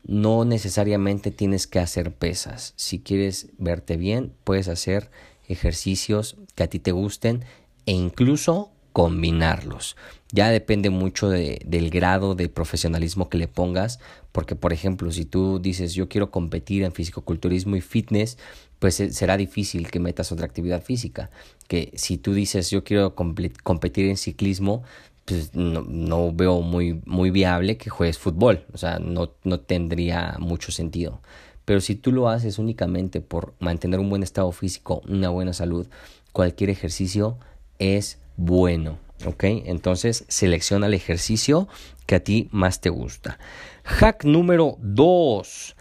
no 0.04 0.44
necesariamente 0.44 1.30
tienes 1.30 1.66
que 1.66 1.78
hacer 1.78 2.14
pesas. 2.14 2.72
Si 2.76 3.00
quieres 3.00 3.48
verte 3.58 3.96
bien, 3.96 4.32
puedes 4.44 4.68
hacer 4.68 5.10
ejercicios 5.48 6.36
que 6.54 6.62
a 6.62 6.68
ti 6.68 6.78
te 6.78 6.92
gusten 6.92 7.44
e 7.86 7.92
incluso 7.92 8.70
combinarlos. 8.92 9.96
Ya 10.30 10.48
depende 10.50 10.88
mucho 10.88 11.28
del 11.28 11.90
grado 11.90 12.34
de 12.34 12.48
profesionalismo 12.48 13.28
que 13.28 13.38
le 13.38 13.48
pongas, 13.48 14.00
porque 14.32 14.56
por 14.56 14.72
ejemplo, 14.72 15.10
si 15.12 15.24
tú 15.24 15.58
dices 15.58 15.94
yo 15.94 16.08
quiero 16.08 16.30
competir 16.30 16.84
en 16.84 16.92
fisicoculturismo 16.92 17.76
y 17.76 17.82
fitness, 17.82 18.38
pues 18.78 18.98
eh, 19.00 19.12
será 19.12 19.36
difícil 19.36 19.90
que 19.90 20.00
metas 20.00 20.32
otra 20.32 20.46
actividad 20.46 20.82
física. 20.82 21.30
Que 21.68 21.92
si 21.94 22.16
tú 22.16 22.32
dices 22.32 22.70
yo 22.70 22.82
quiero 22.82 23.14
competir 23.14 24.06
en 24.06 24.16
ciclismo, 24.16 24.82
pues 25.24 25.54
no, 25.54 26.32
veo 26.32 26.62
muy, 26.62 27.00
muy 27.04 27.30
viable 27.30 27.76
que 27.76 27.90
juegues 27.90 28.18
fútbol, 28.18 28.64
o 28.72 28.78
sea, 28.78 28.98
no, 28.98 29.32
no 29.44 29.60
tendría 29.60 30.36
mucho 30.38 30.72
sentido. 30.72 31.20
Pero 31.64 31.80
si 31.80 31.94
tú 31.94 32.10
lo 32.10 32.28
haces 32.28 32.58
únicamente 32.58 33.20
por 33.20 33.54
mantener 33.60 34.00
un 34.00 34.10
buen 34.10 34.22
estado 34.22 34.50
físico, 34.50 35.02
una 35.08 35.28
buena 35.28 35.52
salud, 35.52 35.86
cualquier 36.32 36.70
ejercicio 36.70 37.38
es 37.78 38.18
bueno. 38.36 38.98
¿Ok? 39.24 39.44
Entonces 39.44 40.24
selecciona 40.28 40.86
el 40.86 40.94
ejercicio 40.94 41.68
que 42.06 42.16
a 42.16 42.24
ti 42.24 42.48
más 42.50 42.80
te 42.80 42.90
gusta. 42.90 43.38
Hack 43.84 44.24
número 44.24 44.76
2. 44.80 45.76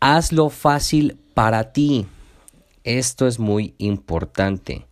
Hazlo 0.00 0.50
fácil 0.50 1.18
para 1.34 1.72
ti. 1.72 2.06
Esto 2.84 3.26
es 3.26 3.38
muy 3.38 3.74
importante. 3.78 4.86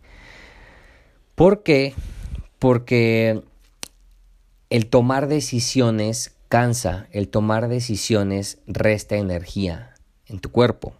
¿Por 1.35 1.63
qué? 1.63 1.93
Porque 2.57 3.43
el 4.69 4.87
tomar 4.87 5.27
decisiones 5.27 6.35
cansa, 6.47 7.07
el 7.11 7.29
tomar 7.29 7.69
decisiones 7.69 8.59
resta 8.67 9.15
energía 9.15 9.93
en 10.25 10.39
tu 10.39 10.51
cuerpo. 10.51 10.93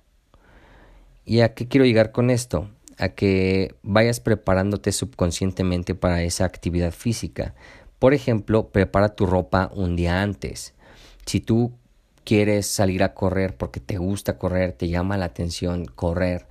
¿Y 1.25 1.41
a 1.41 1.53
qué 1.53 1.67
quiero 1.67 1.85
llegar 1.85 2.11
con 2.11 2.29
esto? 2.29 2.69
A 2.99 3.09
que 3.09 3.75
vayas 3.81 4.19
preparándote 4.19 4.91
subconscientemente 4.91 5.95
para 5.95 6.21
esa 6.21 6.45
actividad 6.45 6.91
física. 6.91 7.55
Por 7.97 8.13
ejemplo, 8.13 8.69
prepara 8.69 9.15
tu 9.15 9.25
ropa 9.25 9.71
un 9.73 9.95
día 9.95 10.21
antes. 10.21 10.73
Si 11.25 11.39
tú 11.39 11.71
quieres 12.23 12.67
salir 12.67 13.03
a 13.03 13.13
correr 13.13 13.55
porque 13.57 13.79
te 13.79 13.97
gusta 13.97 14.37
correr, 14.37 14.73
te 14.73 14.87
llama 14.87 15.17
la 15.17 15.25
atención 15.25 15.85
correr, 15.85 16.45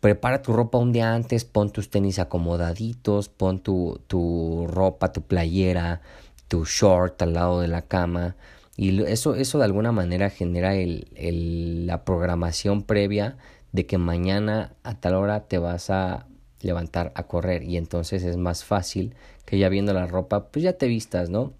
prepara 0.00 0.42
tu 0.42 0.52
ropa 0.52 0.78
un 0.78 0.92
día 0.92 1.14
antes, 1.14 1.44
pon 1.44 1.70
tus 1.70 1.90
tenis 1.90 2.18
acomodaditos, 2.18 3.28
pon 3.28 3.58
tu, 3.58 4.00
tu 4.06 4.66
ropa, 4.68 5.12
tu 5.12 5.22
playera, 5.22 6.02
tu 6.46 6.64
short 6.64 7.22
al 7.22 7.32
lado 7.32 7.60
de 7.60 7.68
la 7.68 7.82
cama. 7.82 8.36
Y 8.76 9.02
eso, 9.04 9.34
eso 9.34 9.58
de 9.58 9.64
alguna 9.64 9.92
manera 9.92 10.30
genera 10.30 10.74
el, 10.74 11.86
la 11.86 12.04
programación 12.04 12.82
previa 12.82 13.36
de 13.74 13.86
que 13.86 13.98
mañana 13.98 14.72
a 14.84 14.94
tal 14.94 15.16
hora 15.16 15.48
te 15.48 15.58
vas 15.58 15.90
a 15.90 16.28
levantar 16.60 17.10
a 17.16 17.24
correr 17.24 17.64
y 17.64 17.76
entonces 17.76 18.22
es 18.22 18.36
más 18.36 18.64
fácil 18.64 19.16
que 19.44 19.58
ya 19.58 19.68
viendo 19.68 19.92
la 19.92 20.06
ropa 20.06 20.46
pues 20.46 20.62
ya 20.62 20.74
te 20.74 20.86
vistas, 20.86 21.28
¿no? 21.28 21.52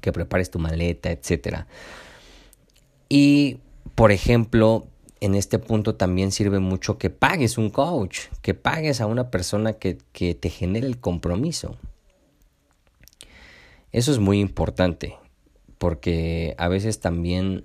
Que 0.00 0.12
prepares 0.12 0.52
tu 0.52 0.60
maleta, 0.60 1.10
etcétera. 1.10 1.66
Y 3.08 3.58
por 3.96 4.12
ejemplo, 4.12 4.86
en 5.20 5.34
este 5.34 5.58
punto 5.58 5.96
también 5.96 6.30
sirve 6.30 6.60
mucho 6.60 6.98
que 6.98 7.10
pagues 7.10 7.58
un 7.58 7.70
coach, 7.70 8.28
que 8.42 8.54
pagues 8.54 9.00
a 9.00 9.06
una 9.06 9.32
persona 9.32 9.72
que, 9.72 9.98
que 10.12 10.36
te 10.36 10.50
genere 10.50 10.86
el 10.86 11.00
compromiso. 11.00 11.76
Eso 13.90 14.12
es 14.12 14.20
muy 14.20 14.38
importante 14.38 15.16
porque 15.78 16.54
a 16.58 16.68
veces 16.68 17.00
también 17.00 17.64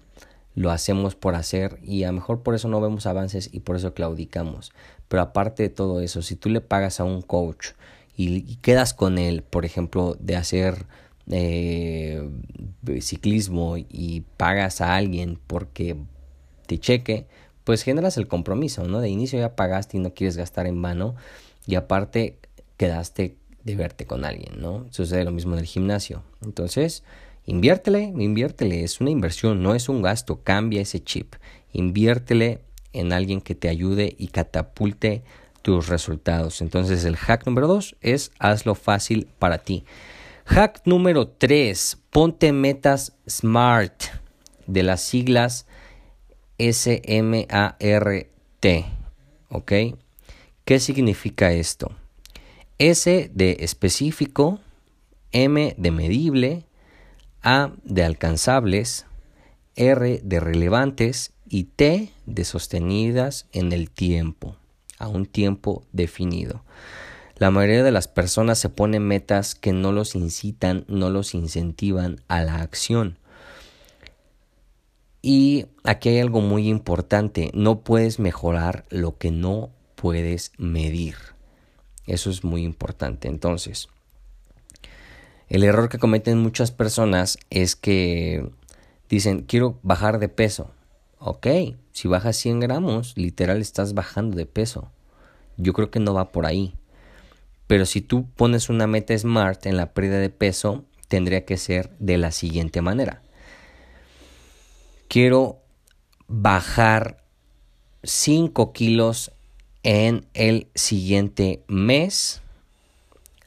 lo 0.55 0.71
hacemos 0.71 1.15
por 1.15 1.35
hacer 1.35 1.79
y 1.83 2.03
a 2.03 2.07
lo 2.07 2.13
mejor 2.13 2.41
por 2.41 2.55
eso 2.55 2.67
no 2.69 2.81
vemos 2.81 3.05
avances 3.05 3.49
y 3.51 3.59
por 3.59 3.75
eso 3.75 3.93
claudicamos. 3.93 4.71
Pero 5.07 5.21
aparte 5.21 5.63
de 5.63 5.69
todo 5.69 6.01
eso, 6.01 6.21
si 6.21 6.35
tú 6.35 6.49
le 6.49 6.61
pagas 6.61 6.99
a 6.99 7.03
un 7.03 7.21
coach 7.21 7.71
y, 8.15 8.55
quedas 8.57 8.93
con 8.93 9.17
él, 9.17 9.43
por 9.43 9.65
ejemplo, 9.65 10.15
de 10.19 10.37
hacer 10.37 10.85
eh, 11.29 12.27
ciclismo 13.01 13.75
y 13.77 14.23
pagas 14.37 14.79
a 14.79 14.95
alguien 14.95 15.37
porque 15.45 15.97
te 16.65 16.79
cheque, 16.79 17.27
pues 17.65 17.83
generas 17.83 18.17
el 18.17 18.27
compromiso, 18.27 18.87
¿no? 18.87 19.01
De 19.01 19.09
inicio 19.09 19.39
ya 19.39 19.55
pagaste 19.55 19.97
y 19.97 19.99
no 19.99 20.13
quieres 20.13 20.37
gastar 20.37 20.67
en 20.67 20.81
vano 20.81 21.15
y 21.67 21.75
aparte 21.75 22.37
quedaste 22.77 23.35
de 23.63 23.75
verte 23.75 24.05
con 24.05 24.23
alguien, 24.23 24.61
¿no? 24.61 24.85
Sucede 24.91 25.25
lo 25.25 25.31
mismo 25.31 25.53
en 25.53 25.59
el 25.59 25.65
gimnasio. 25.65 26.23
Entonces, 26.43 27.03
inviértele, 27.45 28.13
inviértele, 28.17 28.83
es 28.83 29.01
una 29.01 29.09
inversión, 29.09 29.63
no 29.63 29.75
es 29.75 29.89
un 29.89 30.01
gasto, 30.01 30.41
cambia 30.43 30.81
ese 30.81 31.03
chip. 31.03 31.35
Inviértele 31.71 32.61
en 32.93 33.13
alguien 33.13 33.41
que 33.41 33.55
te 33.55 33.69
ayude 33.69 34.15
y 34.17 34.27
catapulte 34.27 35.23
tus 35.61 35.87
resultados. 35.87 36.61
Entonces, 36.61 37.03
el 37.05 37.15
hack 37.17 37.45
número 37.45 37.67
dos 37.67 37.95
es 38.01 38.31
hazlo 38.39 38.75
fácil 38.75 39.27
para 39.39 39.57
ti. 39.57 39.83
Hack 40.45 40.81
número 40.85 41.27
tres, 41.27 41.97
ponte 42.11 42.51
metas 42.51 43.13
SMART 43.27 44.03
de 44.67 44.83
las 44.83 45.01
siglas 45.01 45.65
S-M-A-R-T. 46.57 46.95
¿Ok? 49.49 49.71
¿Qué 50.65 50.79
significa 50.79 51.51
esto? 51.51 51.91
S 52.77 53.31
de 53.33 53.57
específico, 53.59 54.59
M 55.31 55.75
de 55.77 55.91
medible, 55.91 56.65
A 57.47 57.73
de 57.83 58.03
alcanzables, 58.03 59.05
R 59.75 60.19
de 60.23 60.39
relevantes 60.39 61.31
y 61.47 61.65
T 61.65 62.11
de 62.25 62.43
sostenidas 62.43 63.45
en 63.51 63.71
el 63.71 63.91
tiempo, 63.91 64.55
a 64.97 65.07
un 65.07 65.27
tiempo 65.27 65.83
definido. 65.91 66.63
La 67.37 67.51
mayoría 67.51 67.83
de 67.83 67.91
las 67.91 68.07
personas 68.07 68.57
se 68.57 68.69
ponen 68.69 69.03
metas 69.03 69.53
que 69.53 69.73
no 69.73 69.91
los 69.91 70.15
incitan, 70.15 70.85
no 70.87 71.11
los 71.11 71.35
incentivan 71.35 72.19
a 72.27 72.41
la 72.41 72.61
acción. 72.61 73.19
Y 75.21 75.67
aquí 75.83 76.09
hay 76.09 76.21
algo 76.21 76.41
muy 76.41 76.67
importante, 76.67 77.51
no 77.53 77.81
puedes 77.81 78.17
mejorar 78.17 78.85
lo 78.89 79.19
que 79.19 79.29
no 79.29 79.69
puedes 79.93 80.51
medir. 80.57 81.15
Eso 82.07 82.31
es 82.31 82.43
muy 82.43 82.63
importante. 82.63 83.27
Entonces, 83.27 83.87
el 85.49 85.63
error 85.63 85.89
que 85.89 85.99
cometen 85.99 86.39
muchas 86.39 86.71
personas 86.71 87.37
es 87.49 87.75
que 87.75 88.49
dicen, 89.09 89.41
quiero 89.41 89.79
bajar 89.83 90.19
de 90.19 90.29
peso. 90.29 90.71
Ok, 91.19 91.47
si 91.91 92.07
bajas 92.07 92.35
100 92.37 92.59
gramos, 92.59 93.13
literal 93.15 93.61
estás 93.61 93.93
bajando 93.93 94.37
de 94.37 94.45
peso. 94.45 94.91
Yo 95.57 95.73
creo 95.73 95.91
que 95.91 95.99
no 95.99 96.13
va 96.13 96.31
por 96.31 96.45
ahí. 96.45 96.75
Pero 97.67 97.85
si 97.85 98.01
tú 98.01 98.27
pones 98.35 98.69
una 98.69 98.87
meta 98.87 99.17
SMART 99.17 99.65
en 99.65 99.77
la 99.77 99.93
pérdida 99.93 100.19
de 100.19 100.29
peso, 100.29 100.85
tendría 101.07 101.45
que 101.45 101.57
ser 101.57 101.89
de 101.99 102.17
la 102.17 102.31
siguiente 102.31 102.81
manera. 102.81 103.21
Quiero 105.07 105.61
bajar 106.27 107.23
5 108.03 108.73
kilos 108.73 109.31
en 109.83 110.25
el 110.33 110.67
siguiente 110.75 111.63
mes 111.67 112.41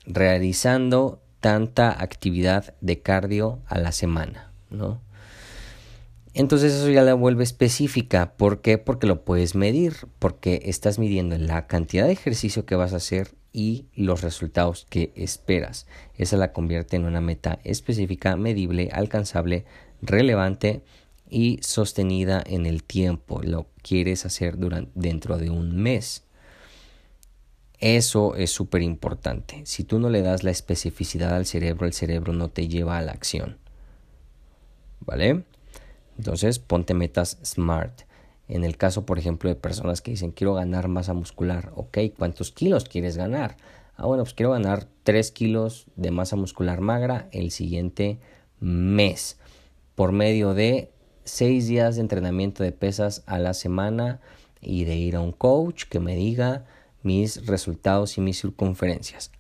realizando 0.07 1.21
tanta 1.40 2.02
actividad 2.02 2.75
de 2.80 3.00
cardio 3.00 3.61
a 3.66 3.78
la 3.78 3.92
semana, 3.92 4.52
¿no? 4.71 5.00
Entonces 6.35 6.73
eso 6.73 6.88
ya 6.90 7.02
la 7.02 7.14
vuelve 7.14 7.42
específica. 7.42 8.35
¿Por 8.37 8.61
qué? 8.61 8.78
Porque 8.78 9.07
lo 9.07 9.25
puedes 9.25 9.54
medir, 9.54 9.95
porque 10.18 10.62
estás 10.66 10.99
midiendo 10.99 11.37
la 11.37 11.66
cantidad 11.66 12.07
de 12.07 12.12
ejercicio 12.12 12.64
que 12.64 12.76
vas 12.76 12.92
a 12.92 12.99
hacer 12.99 13.35
y 13.52 13.87
los 13.97 14.21
resultados 14.23 14.87
que 14.88 15.12
esperas. 15.16 15.87
Esa 16.16 16.37
la 16.37 16.52
convierte 16.52 16.97
en 16.97 17.07
una 17.07 17.21
meta 17.21 17.59
específica, 17.64 18.37
medible, 18.37 18.90
alcanzable, 18.92 19.64
relevante 20.00 20.83
y 21.28 21.59
sostenida 21.62 22.42
en 22.47 22.66
el 22.66 22.85
tiempo. 22.85 23.42
Lo 23.42 23.66
quieres 23.83 24.25
hacer 24.25 24.59
durante, 24.59 24.92
dentro 24.95 25.38
de 25.38 25.50
un 25.50 25.76
mes. 25.76 26.25
Eso 27.81 28.35
es 28.35 28.51
súper 28.51 28.83
importante. 28.83 29.63
Si 29.65 29.85
tú 29.85 29.99
no 29.99 30.11
le 30.11 30.23
das 30.23 30.43
la 30.43 30.51
especificidad 30.51 31.35
al 31.35 31.47
cerebro, 31.47 31.87
el 31.87 31.93
cerebro 31.93 32.33
no 32.33 32.49
te 32.49 32.69
lleva 32.69 32.99
a 32.99 33.03
la 33.03 33.13
acción. 33.13 33.59
¿Vale? 35.01 35.45
Entonces, 36.17 36.59
ponte 36.59 36.95
metas 36.95 37.39
SMART. 37.45 38.03
En 38.49 38.65
el 38.65 38.77
caso, 38.77 39.07
por 39.07 39.19
ejemplo, 39.19 39.49
de 39.49 39.55
personas 39.55 40.01
que 40.01 40.11
dicen, 40.11 40.33
quiero 40.33 40.55
ganar 40.55 40.89
masa 40.89 41.13
muscular. 41.13 41.71
Ok, 41.77 41.99
¿cuántos 42.17 42.51
kilos 42.51 42.85
quieres 42.85 43.17
ganar? 43.17 43.57
Ah, 43.97 44.07
bueno, 44.07 44.25
pues 44.25 44.35
quiero 44.35 44.53
ganar 44.53 44.87
3 45.05 45.31
kilos 45.33 45.87
de 45.97 46.11
masa 46.11 46.37
muscular 46.37 46.81
magra 46.81 47.29
el 47.33 47.51
siguiente 47.51 48.19
mes 48.61 49.39
por 49.95 50.13
medio 50.13 50.55
de 50.55 50.91
6 51.25 51.67
días 51.67 51.97
de 51.97 52.03
entrenamiento 52.03 52.63
de 52.63 52.73
pesas 52.73 53.23
a 53.27 53.39
la 53.39 53.55
semana 53.55 54.21
y 54.61 54.85
de 54.85 54.97
ir 54.97 55.17
a 55.17 55.21
un 55.21 55.33
coach 55.33 55.85
que 55.85 56.01
me 56.01 56.17
diga 56.17 56.65
mis 57.02 57.47
resultados 57.47 58.19
y 58.19 58.21
mis 58.21 58.40
circunferencias. 58.40 59.31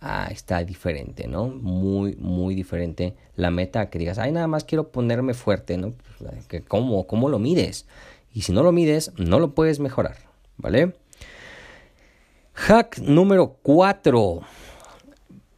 ah, 0.00 0.28
está 0.30 0.62
diferente, 0.64 1.26
¿no? 1.26 1.48
Muy, 1.48 2.14
muy 2.16 2.54
diferente 2.54 3.16
la 3.34 3.50
meta 3.50 3.90
que 3.90 3.98
digas, 3.98 4.18
ay, 4.18 4.30
nada 4.32 4.46
más 4.46 4.64
quiero 4.64 4.92
ponerme 4.92 5.34
fuerte, 5.34 5.76
¿no? 5.76 5.94
Pues, 6.18 6.64
¿Cómo, 6.68 7.06
¿Cómo 7.06 7.28
lo 7.28 7.38
mides? 7.38 7.86
Y 8.32 8.42
si 8.42 8.52
no 8.52 8.62
lo 8.62 8.70
mides, 8.72 9.12
no 9.16 9.40
lo 9.40 9.54
puedes 9.54 9.80
mejorar, 9.80 10.16
¿vale? 10.56 10.94
Hack 12.54 12.98
número 12.98 13.56
4. 13.62 14.40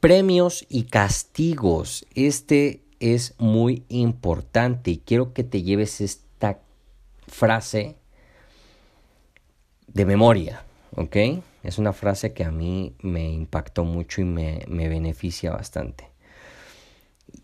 Premios 0.01 0.65
y 0.69 0.85
castigos. 0.85 2.07
Este 2.15 2.83
es 3.01 3.35
muy 3.39 3.85
importante 3.89 4.91
y 4.93 4.99
quiero 4.99 5.33
que 5.33 5.45
te 5.45 5.63
lleves 5.63 6.01
esta 6.01 6.61
frase 7.27 7.97
de 9.89 10.05
memoria, 10.07 10.65
¿ok? 10.97 11.17
Es 11.63 11.79
una 11.79 11.93
frase 11.93 12.33
que 12.33 12.45
a 12.45 12.51
mí 12.51 12.95
me 13.03 13.31
impactó 13.31 13.85
mucho 13.85 14.21
y 14.21 14.25
me, 14.25 14.65
beneficia 14.69 15.53
bastante. 15.53 16.11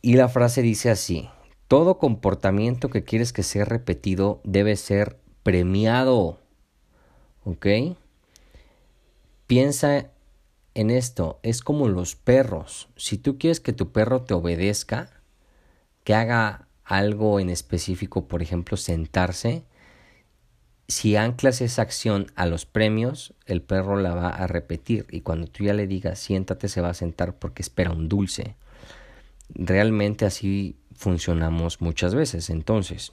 Y 0.02 0.14
la 0.14 0.28
frase 0.28 0.62
dice 0.62 0.90
así, 0.90 1.28
todo 1.68 1.98
comportamiento 1.98 2.88
que 2.88 3.04
quieres 3.04 3.32
que 3.32 3.42
sea 3.42 3.64
repetido 3.64 4.40
debe 4.44 4.76
ser 4.76 5.18
premiado, 5.42 6.40
¿ok? 7.44 7.66
Piensa 9.46 10.10
en 10.74 10.90
esto, 10.90 11.38
es 11.42 11.62
como 11.62 11.88
los 11.88 12.16
perros. 12.16 12.88
Si 12.96 13.18
tú 13.18 13.38
quieres 13.38 13.60
que 13.60 13.72
tu 13.72 13.92
perro 13.92 14.22
te 14.22 14.34
obedezca, 14.34 15.10
que 16.04 16.14
haga 16.14 16.68
algo 16.84 17.40
en 17.40 17.50
específico, 17.50 18.28
por 18.28 18.42
ejemplo, 18.42 18.76
sentarse, 18.76 19.64
si 20.88 21.16
anclas 21.16 21.60
esa 21.60 21.82
acción 21.82 22.30
a 22.36 22.46
los 22.46 22.64
premios, 22.64 23.34
el 23.46 23.60
perro 23.62 23.96
la 23.96 24.14
va 24.14 24.28
a 24.28 24.46
repetir 24.46 25.06
y 25.10 25.20
cuando 25.20 25.46
tú 25.48 25.64
ya 25.64 25.74
le 25.74 25.86
digas 25.86 26.18
siéntate 26.18 26.68
se 26.68 26.80
va 26.80 26.90
a 26.90 26.94
sentar 26.94 27.34
porque 27.34 27.62
espera 27.62 27.90
un 27.90 28.08
dulce. 28.08 28.54
Realmente 29.48 30.24
así 30.24 30.76
funcionamos 30.94 31.80
muchas 31.80 32.14
veces. 32.14 32.50
Entonces, 32.50 33.12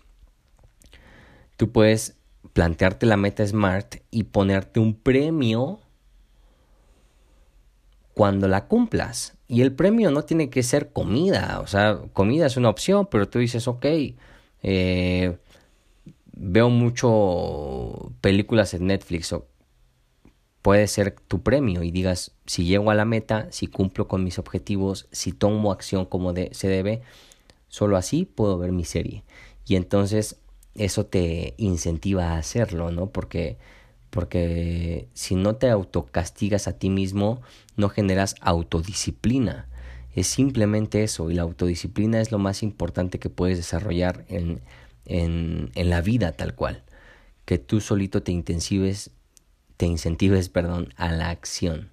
tú 1.57 1.71
puedes 1.71 2.15
plantearte 2.53 3.05
la 3.05 3.17
meta 3.17 3.45
SMART 3.45 3.97
y 4.11 4.23
ponerte 4.23 4.79
un 4.79 4.95
premio 4.95 5.79
cuando 8.13 8.47
la 8.47 8.67
cumplas. 8.67 9.35
Y 9.47 9.61
el 9.61 9.73
premio 9.73 10.11
no 10.11 10.23
tiene 10.23 10.49
que 10.49 10.63
ser 10.63 10.91
comida, 10.91 11.59
o 11.61 11.67
sea, 11.67 11.99
comida 12.13 12.47
es 12.47 12.57
una 12.57 12.69
opción, 12.69 13.07
pero 13.09 13.27
tú 13.29 13.39
dices, 13.39 13.67
ok, 13.67 13.85
eh, 14.63 15.37
veo 16.33 16.69
mucho 16.69 18.11
películas 18.21 18.73
en 18.73 18.87
Netflix, 18.87 19.31
o 19.33 19.47
puede 20.61 20.87
ser 20.87 21.11
tu 21.11 21.43
premio 21.43 21.83
y 21.83 21.91
digas, 21.91 22.31
si 22.45 22.65
llego 22.65 22.91
a 22.91 22.95
la 22.95 23.05
meta, 23.05 23.47
si 23.51 23.67
cumplo 23.67 24.07
con 24.07 24.23
mis 24.23 24.39
objetivos, 24.39 25.07
si 25.11 25.31
tomo 25.31 25.71
acción 25.71 26.05
como 26.05 26.33
de, 26.33 26.49
se 26.53 26.67
debe, 26.67 27.01
solo 27.67 27.97
así 27.97 28.25
puedo 28.25 28.57
ver 28.57 28.71
mi 28.71 28.85
serie. 28.85 29.23
Y 29.65 29.75
entonces 29.75 30.37
eso 30.75 31.05
te 31.05 31.53
incentiva 31.57 32.31
a 32.31 32.37
hacerlo, 32.37 32.91
¿no? 32.91 33.07
Porque 33.07 33.57
porque 34.13 35.07
si 35.15 35.33
no 35.33 35.55
te 35.55 35.71
autocastigas 35.71 36.67
a 36.67 36.77
ti 36.77 36.91
mismo, 36.91 37.41
no 37.77 37.89
generas 37.89 38.35
autodisciplina. 38.41 39.67
Es 40.13 40.27
simplemente 40.27 41.03
eso, 41.03 41.31
y 41.31 41.33
la 41.33 41.41
autodisciplina 41.41 42.21
es 42.21 42.31
lo 42.31 42.37
más 42.37 42.61
importante 42.61 43.17
que 43.17 43.31
puedes 43.31 43.57
desarrollar 43.57 44.23
en, 44.29 44.61
en, 45.05 45.71
en 45.75 45.89
la 45.89 46.01
vida 46.01 46.31
tal 46.33 46.55
cual. 46.55 46.83
Que 47.45 47.57
tú 47.57 47.81
solito 47.81 48.23
te 48.23 48.31
intensives, 48.31 49.11
te 49.77 49.85
incentives, 49.85 50.49
perdón, 50.49 50.93
a 50.97 51.11
la 51.11 51.29
acción. 51.29 51.89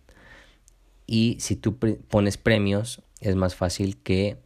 Y 1.07 1.37
si 1.41 1.57
tú 1.57 1.77
pones 1.77 2.37
premios, 2.37 3.03
es 3.21 3.35
más 3.35 3.55
fácil 3.55 3.97
que 3.97 4.39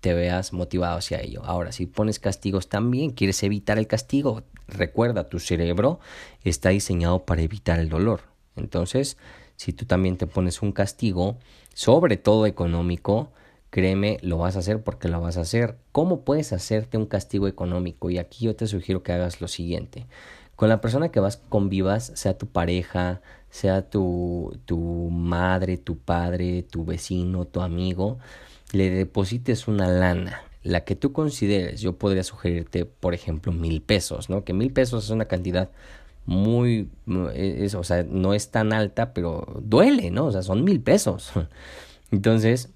te 0.00 0.14
veas 0.14 0.52
motivado 0.52 0.98
hacia 0.98 1.20
ello. 1.20 1.44
Ahora, 1.44 1.72
si 1.72 1.86
pones 1.86 2.18
castigos 2.18 2.68
también, 2.68 3.10
quieres 3.10 3.42
evitar 3.42 3.78
el 3.78 3.86
castigo, 3.86 4.44
Recuerda, 4.72 5.28
tu 5.28 5.38
cerebro 5.38 6.00
está 6.44 6.70
diseñado 6.70 7.24
para 7.24 7.42
evitar 7.42 7.78
el 7.78 7.88
dolor. 7.88 8.22
Entonces, 8.56 9.16
si 9.56 9.72
tú 9.72 9.84
también 9.84 10.16
te 10.16 10.26
pones 10.26 10.62
un 10.62 10.72
castigo, 10.72 11.38
sobre 11.74 12.16
todo 12.16 12.46
económico, 12.46 13.32
créeme, 13.72 14.18
lo 14.20 14.36
vas 14.36 14.56
a 14.56 14.58
hacer 14.58 14.82
porque 14.82 15.08
lo 15.08 15.22
vas 15.22 15.38
a 15.38 15.40
hacer. 15.40 15.78
¿Cómo 15.92 16.20
puedes 16.20 16.52
hacerte 16.52 16.98
un 16.98 17.06
castigo 17.06 17.48
económico? 17.48 18.10
Y 18.10 18.18
aquí 18.18 18.44
yo 18.44 18.54
te 18.54 18.66
sugiero 18.66 19.02
que 19.02 19.12
hagas 19.12 19.40
lo 19.40 19.48
siguiente. 19.48 20.06
Con 20.56 20.68
la 20.68 20.82
persona 20.82 21.08
que 21.08 21.20
vas 21.20 21.38
convivas, 21.38 22.12
sea 22.14 22.36
tu 22.36 22.48
pareja, 22.48 23.22
sea 23.48 23.88
tu, 23.88 24.58
tu 24.66 24.78
madre, 24.78 25.78
tu 25.78 25.96
padre, 25.96 26.62
tu 26.64 26.84
vecino, 26.84 27.46
tu 27.46 27.62
amigo, 27.62 28.18
le 28.72 28.90
deposites 28.90 29.66
una 29.66 29.88
lana 29.88 30.42
la 30.62 30.84
que 30.84 30.94
tú 30.94 31.12
consideres. 31.12 31.80
Yo 31.80 31.96
podría 31.96 32.24
sugerirte, 32.24 32.84
por 32.84 33.14
ejemplo, 33.14 33.52
mil 33.52 33.80
pesos, 33.80 34.28
¿no? 34.28 34.44
Que 34.44 34.52
mil 34.52 34.70
pesos 34.70 35.04
es 35.04 35.10
una 35.10 35.24
cantidad 35.24 35.70
muy, 36.26 36.90
o 37.06 37.84
sea, 37.84 38.02
no 38.02 38.34
es 38.34 38.50
tan 38.50 38.74
alta, 38.74 39.14
pero 39.14 39.62
duele, 39.62 40.10
¿no? 40.10 40.26
O 40.26 40.32
sea, 40.32 40.42
son 40.42 40.62
mil 40.62 40.82
pesos. 40.82 41.32
Entonces, 42.10 42.68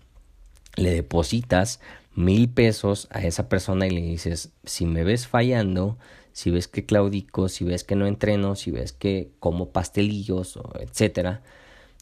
le 0.77 0.91
depositas 0.95 1.81
mil 2.15 2.49
pesos 2.49 3.09
a 3.11 3.23
esa 3.23 3.49
persona 3.49 3.87
y 3.87 3.91
le 3.91 4.01
dices, 4.01 4.51
si 4.65 4.87
me 4.87 5.05
ves 5.05 5.27
fallando, 5.27 5.99
si 6.33 6.51
ves 6.51 6.69
que 6.69 6.87
claudico, 6.87 7.49
si 7.49 7.65
ves 7.65 7.85
que 7.85 7.97
no 7.97 8.07
entreno, 8.07 8.57
si 8.57 8.71
ves 8.71 8.93
que 8.93 9.31
como 9.39 9.71
pastelillos, 9.71 10.59
etcétera, 10.81 11.43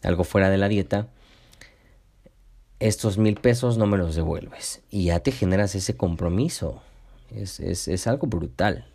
algo 0.03 0.23
fuera 0.23 0.49
de 0.49 0.57
la 0.57 0.67
dieta, 0.67 1.07
estos 2.79 3.17
mil 3.17 3.35
pesos 3.35 3.77
no 3.77 3.87
me 3.87 3.97
los 3.97 4.15
devuelves. 4.15 4.81
Y 4.91 5.05
ya 5.05 5.19
te 5.21 5.31
generas 5.31 5.75
ese 5.75 5.95
compromiso. 5.95 6.81
Es, 7.33 7.59
es, 7.59 7.87
es 7.87 8.07
algo 8.07 8.27
brutal. 8.27 8.85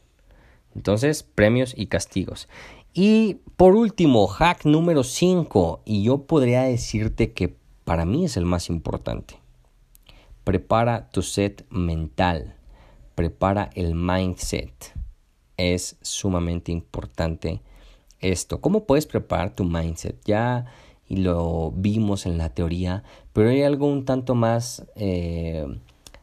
Entonces, 0.75 1.23
premios 1.23 1.75
y 1.77 1.87
castigos. 1.87 2.49
Y 2.93 3.39
por 3.57 3.75
último, 3.75 4.27
hack 4.27 4.65
número 4.65 5.05
5. 5.05 5.83
Y 5.85 6.03
yo 6.03 6.27
podría 6.27 6.63
decirte 6.63 7.33
que 7.33 7.57
para 7.85 8.05
mí 8.05 8.25
es 8.25 8.37
el 8.37 8.45
más 8.45 8.69
importante. 8.69 9.40
Prepara 10.45 11.11
tu 11.11 11.23
set 11.23 11.67
mental. 11.71 12.55
Prepara 13.15 13.71
el 13.75 13.95
mindset. 13.95 14.95
Es 15.57 15.97
sumamente 16.01 16.73
importante 16.73 17.61
esto. 18.21 18.61
¿Cómo 18.61 18.85
puedes 18.85 19.07
preparar 19.07 19.55
tu 19.55 19.65
mindset? 19.65 20.17
Ya 20.25 20.67
lo 21.09 21.73
vimos 21.73 22.25
en 22.25 22.39
la 22.39 22.51
teoría, 22.51 23.03
pero 23.33 23.51
hay 23.51 23.63
algo 23.63 23.87
un 23.87 24.05
tanto 24.05 24.35
más 24.35 24.87
eh, 24.95 25.67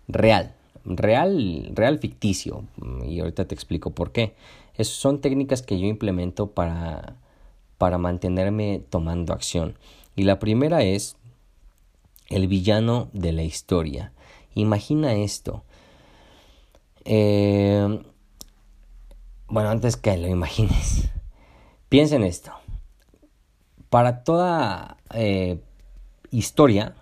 real, 0.07 0.55
real, 0.85 1.71
real 1.73 1.99
ficticio, 1.99 2.63
y 3.05 3.19
ahorita 3.19 3.45
te 3.45 3.53
explico 3.53 3.91
por 3.91 4.11
qué. 4.11 4.33
son 4.79 5.19
técnicas 5.19 5.61
que 5.61 5.79
yo 5.79 5.87
implemento 5.87 6.51
para, 6.51 7.17
para 7.77 7.97
mantenerme 7.97 8.81
tomando 8.89 9.33
acción. 9.33 9.75
Y 10.15 10.23
la 10.23 10.39
primera 10.39 10.83
es 10.83 11.17
el 12.29 12.47
villano 12.47 13.09
de 13.13 13.33
la 13.33 13.43
historia. 13.43 14.13
Imagina 14.53 15.13
esto. 15.13 15.63
Eh, 17.05 18.01
bueno, 19.47 19.69
antes 19.69 19.97
que 19.97 20.17
lo 20.17 20.27
imagines, 20.27 21.09
piensa 21.89 22.15
en 22.15 22.23
esto 22.23 22.53
para 23.89 24.23
toda 24.23 24.97
eh, 25.13 25.59
historia 26.31 26.95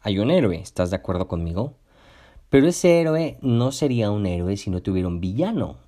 hay 0.00 0.18
un 0.18 0.30
héroe, 0.30 0.56
¿estás 0.56 0.90
de 0.90 0.96
acuerdo 0.96 1.26
conmigo? 1.26 1.74
Pero 2.48 2.68
ese 2.68 3.00
héroe 3.00 3.38
no 3.42 3.72
sería 3.72 4.10
un 4.10 4.26
héroe 4.26 4.56
si 4.56 4.70
no 4.70 4.82
tuviera 4.82 5.08
un 5.08 5.20
villano. 5.20 5.78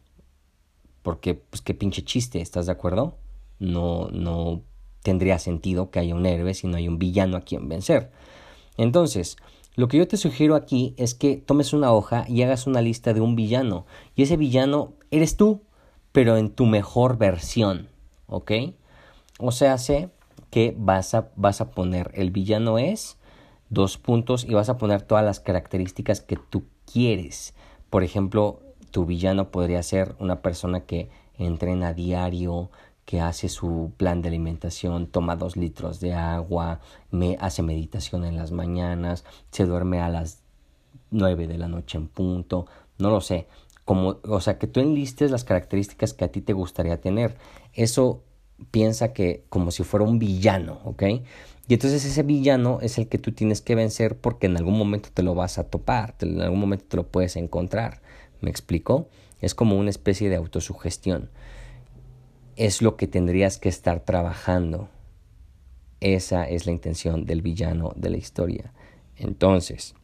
Porque, 1.02 1.34
pues 1.34 1.62
qué 1.62 1.74
pinche 1.74 2.02
chiste, 2.02 2.40
¿estás 2.40 2.66
de 2.66 2.72
acuerdo? 2.72 3.16
No, 3.60 4.08
no 4.08 4.62
tendría 5.02 5.38
sentido 5.38 5.90
que 5.90 6.00
haya 6.00 6.14
un 6.14 6.26
héroe 6.26 6.52
si 6.54 6.66
no 6.66 6.76
hay 6.76 6.88
un 6.88 6.98
villano 6.98 7.36
a 7.36 7.42
quien 7.42 7.68
vencer. 7.68 8.10
Entonces, 8.78 9.36
lo 9.74 9.88
que 9.88 9.98
yo 9.98 10.08
te 10.08 10.16
sugiero 10.16 10.54
aquí 10.54 10.94
es 10.96 11.14
que 11.14 11.36
tomes 11.36 11.74
una 11.74 11.92
hoja 11.92 12.24
y 12.26 12.42
hagas 12.42 12.66
una 12.66 12.80
lista 12.80 13.12
de 13.12 13.20
un 13.20 13.36
villano. 13.36 13.84
Y 14.16 14.22
ese 14.22 14.38
villano 14.38 14.94
eres 15.10 15.36
tú, 15.36 15.60
pero 16.12 16.38
en 16.38 16.48
tu 16.48 16.64
mejor 16.64 17.18
versión, 17.18 17.88
¿ok? 18.26 18.52
O 19.38 19.52
sea, 19.52 19.76
sé 19.76 20.08
que 20.50 20.74
vas 20.78 21.14
a, 21.14 21.28
vas 21.36 21.60
a 21.60 21.70
poner 21.70 22.10
el 22.14 22.30
villano 22.30 22.78
es 22.78 23.18
dos 23.70 23.98
puntos 23.98 24.44
y 24.48 24.54
vas 24.54 24.68
a 24.68 24.78
poner 24.78 25.02
todas 25.02 25.24
las 25.24 25.40
características 25.40 26.20
que 26.20 26.36
tú 26.36 26.64
quieres. 26.90 27.54
Por 27.90 28.02
ejemplo, 28.02 28.60
tu 28.90 29.04
villano 29.04 29.50
podría 29.50 29.82
ser 29.82 30.14
una 30.18 30.40
persona 30.40 30.80
que 30.80 31.10
entrena 31.36 31.88
a 31.88 31.94
diario, 31.94 32.70
que 33.08 33.22
hace 33.22 33.48
su 33.48 33.92
plan 33.96 34.20
de 34.20 34.28
alimentación, 34.28 35.06
toma 35.06 35.34
dos 35.34 35.56
litros 35.56 35.98
de 35.98 36.12
agua, 36.12 36.80
me 37.10 37.38
hace 37.40 37.62
meditación 37.62 38.26
en 38.26 38.36
las 38.36 38.52
mañanas, 38.52 39.24
se 39.50 39.64
duerme 39.64 40.00
a 40.00 40.10
las 40.10 40.42
nueve 41.10 41.46
de 41.46 41.56
la 41.56 41.68
noche 41.68 41.96
en 41.96 42.06
punto, 42.08 42.66
no 42.98 43.08
lo 43.08 43.22
sé. 43.22 43.46
Como, 43.86 44.18
o 44.24 44.42
sea, 44.42 44.58
que 44.58 44.66
tú 44.66 44.80
enlistes 44.80 45.30
las 45.30 45.44
características 45.44 46.12
que 46.12 46.26
a 46.26 46.28
ti 46.28 46.42
te 46.42 46.52
gustaría 46.52 47.00
tener. 47.00 47.38
Eso 47.72 48.24
piensa 48.70 49.14
que 49.14 49.46
como 49.48 49.70
si 49.70 49.84
fuera 49.84 50.04
un 50.04 50.18
villano, 50.18 50.78
¿ok? 50.84 51.04
Y 51.66 51.72
entonces 51.72 52.04
ese 52.04 52.22
villano 52.22 52.80
es 52.82 52.98
el 52.98 53.08
que 53.08 53.16
tú 53.16 53.32
tienes 53.32 53.62
que 53.62 53.74
vencer 53.74 54.18
porque 54.18 54.48
en 54.48 54.58
algún 54.58 54.76
momento 54.76 55.08
te 55.14 55.22
lo 55.22 55.34
vas 55.34 55.56
a 55.56 55.64
topar, 55.64 56.14
en 56.20 56.42
algún 56.42 56.60
momento 56.60 56.84
te 56.86 56.98
lo 56.98 57.06
puedes 57.06 57.36
encontrar. 57.36 58.02
¿Me 58.42 58.50
explico? 58.50 59.08
Es 59.40 59.54
como 59.54 59.78
una 59.78 59.88
especie 59.88 60.28
de 60.28 60.36
autosugestión. 60.36 61.30
Es 62.58 62.82
lo 62.82 62.96
que 62.96 63.06
tendrías 63.06 63.56
que 63.56 63.68
estar 63.68 64.00
trabajando. 64.00 64.88
Esa 66.00 66.42
es 66.42 66.66
la 66.66 66.72
intención 66.72 67.24
del 67.24 67.40
villano 67.40 67.92
de 67.94 68.10
la 68.10 68.16
historia. 68.16 68.72
Entonces, 69.16 69.94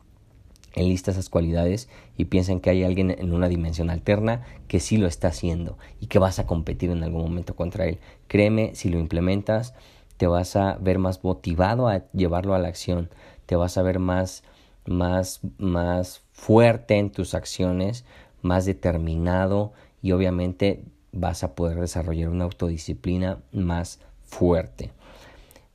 enlista 0.73 1.11
esas 1.11 1.29
cualidades 1.29 1.89
y 2.17 2.27
piensa 2.27 2.57
que 2.61 2.71
hay 2.71 2.85
alguien 2.85 3.11
en 3.11 3.33
una 3.33 3.49
dimensión 3.49 3.91
alterna 3.91 4.45
que 4.69 4.79
sí 4.79 4.99
lo 4.99 5.09
está 5.09 5.27
haciendo 5.27 5.79
y 5.99 6.07
que 6.07 6.21
vas 6.21 6.39
a 6.39 6.47
competir 6.47 6.91
en 6.91 7.03
algún 7.03 7.23
momento 7.23 7.57
contra 7.57 7.87
él. 7.87 7.99
Créeme, 8.29 8.77
si 8.77 8.89
lo 8.89 9.01
implementas, 9.01 9.75
te 10.17 10.29
vas 10.29 10.55
a 10.55 10.77
ver 10.77 11.01
más 11.01 11.25
motivado 11.25 11.89
a 11.89 12.05
llevarlo 12.13 12.55
a 12.55 12.61
la 12.61 12.69
acción, 12.69 13.11
te 13.47 13.57
vas 13.57 13.79
a 13.79 13.83
ver 13.83 13.99
más, 13.99 14.45
más, 14.87 15.41
más 15.59 16.23
fuerte 16.31 16.99
en 16.99 17.11
tus 17.11 17.35
acciones, 17.35 18.05
más 18.43 18.65
determinado 18.65 19.73
y 20.03 20.13
obviamente 20.13 20.85
vas 21.15 21.45
a 21.45 21.55
poder 21.55 21.81
desarrollar 21.81 22.29
una 22.29 22.45
autodisciplina 22.45 23.39
más 23.53 24.01
fuerte. 24.25 24.91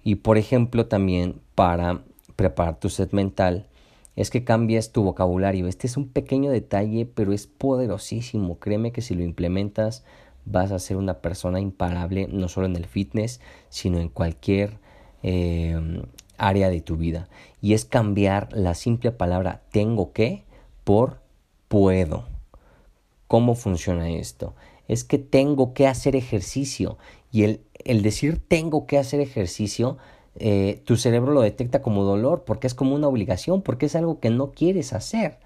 Y 0.04 0.16
por 0.16 0.38
ejemplo 0.38 0.86
también 0.86 1.42
para 1.56 2.02
preparar 2.36 2.80
tu 2.80 2.90
set 2.90 3.12
mental, 3.14 3.66
es 4.16 4.30
que 4.30 4.44
cambies 4.44 4.92
tu 4.92 5.04
vocabulario. 5.04 5.68
Este 5.68 5.88
es 5.88 5.96
un 5.96 6.10
pequeño 6.10 6.52
detalle, 6.52 7.06
pero 7.06 7.32
es 7.32 7.48
poderosísimo. 7.48 8.60
Créeme 8.60 8.92
que 8.92 9.02
si 9.02 9.16
lo 9.16 9.24
implementas 9.24 10.04
vas 10.46 10.72
a 10.72 10.80
ser 10.80 10.98
una 10.98 11.20
persona 11.20 11.62
imparable, 11.62 12.28
no 12.30 12.50
solo 12.50 12.66
en 12.66 12.76
el 12.76 12.86
fitness, 12.86 13.40
sino 13.70 14.00
en 14.00 14.10
cualquier 14.10 14.78
em, 15.24 16.02
área 16.38 16.70
de 16.70 16.82
tu 16.82 16.98
vida. 16.98 17.30
Y 17.62 17.74
es 17.74 17.86
cambiar 17.86 18.50
la 18.52 18.74
simple 18.74 19.12
palabra 19.12 19.62
tengo 19.72 20.12
que 20.12 20.44
por 20.84 21.22
puedo. 21.70 22.26
¿Cómo 23.28 23.56
funciona 23.56 24.10
esto? 24.10 24.56
Es 24.90 25.06
que 25.06 25.18
tengo 25.18 25.74
que 25.74 25.88
hacer 25.88 26.18
ejercicio. 26.18 26.98
Y 27.32 27.44
el, 27.44 27.62
el 27.86 28.02
decir 28.02 28.42
tengo 28.46 28.86
que 28.86 28.98
hacer 28.98 29.22
ejercicio 29.22 29.98
eh, 30.42 30.82
tu 30.86 30.96
cerebro 30.96 31.34
lo 31.34 31.42
detecta 31.42 31.82
como 31.82 32.06
dolor 32.06 32.44
porque 32.46 32.68
es 32.68 32.74
como 32.74 32.96
una 32.96 33.08
obligación, 33.08 33.62
porque 33.62 33.88
es 33.88 33.96
algo 33.96 34.20
que 34.20 34.30
no 34.30 34.52
quieres 34.52 34.94
hacer. 34.94 35.38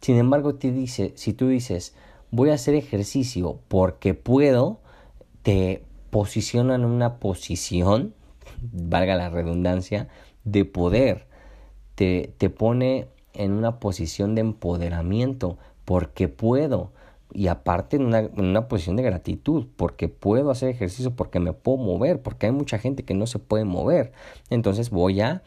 Sin 0.00 0.16
embargo, 0.16 0.54
te 0.54 0.72
dice, 0.72 1.12
si 1.16 1.34
tú 1.34 1.48
dices, 1.48 1.94
voy 2.30 2.50
a 2.50 2.54
hacer 2.54 2.74
ejercicio 2.74 3.58
porque 3.68 4.14
puedo, 4.14 4.80
te 5.42 5.82
posiciona 6.10 6.74
en 6.76 6.84
una 6.84 7.18
posición, 7.18 8.14
valga 8.72 9.16
la 9.16 9.28
redundancia, 9.28 10.08
de 10.44 10.64
poder. 10.64 11.26
Te, 11.94 12.32
te 12.38 12.48
pone 12.48 13.08
en 13.34 13.52
una 13.52 13.80
posición 13.80 14.34
de 14.34 14.40
empoderamiento 14.40 15.58
porque 15.84 16.28
puedo 16.28 16.92
y 17.32 17.48
aparte 17.48 17.96
en 17.96 18.06
una, 18.06 18.68
posición 18.68 18.96
de 18.96 19.02
gratitud, 19.02 19.66
porque 19.76 20.08
puedo 20.08 20.50
hacer 20.50 20.70
ejercicio, 20.70 21.14
porque 21.14 21.40
me 21.40 21.52
puedo 21.52 21.78
mover, 21.78 22.22
porque 22.22 22.46
hay 22.46 22.52
mucha 22.52 22.78
gente 22.78 23.04
que 23.04 23.14
no 23.14 23.26
se 23.26 23.38
puede 23.38 23.64
mover. 23.64 24.12
Entonces 24.50 24.90
voy 24.90 25.20
a 25.20 25.42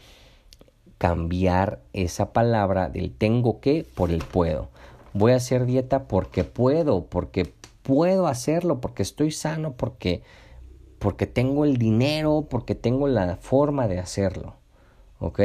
cambiar 0.98 1.82
esa 1.94 2.34
palabra 2.34 2.90
del 2.90 3.12
tengo 3.12 3.60
que 3.60 3.86
por 3.96 4.12
el 4.12 4.24
puedo. 4.24 4.70
Voy 5.14 5.32
a 5.32 5.38
hacer 5.38 5.66
dieta 5.66 6.08
porque 6.08 6.44
puedo, 6.44 7.06
porque 7.06 7.52
puedo 7.82 8.28
hacerlo, 8.28 8.80
porque 8.80 9.02
estoy 9.02 9.32
sano, 9.32 9.74
porque, 9.74 10.22
porque 11.00 11.26
tengo 11.26 11.66
el 11.66 11.78
dinero, 11.78 12.48
porque 12.50 12.76
tengo 12.76 13.08
la 13.08 13.38
forma 13.38 13.88
de 13.88 14.00
hacerlo. 14.00 14.56
¿Ok? 15.20 15.40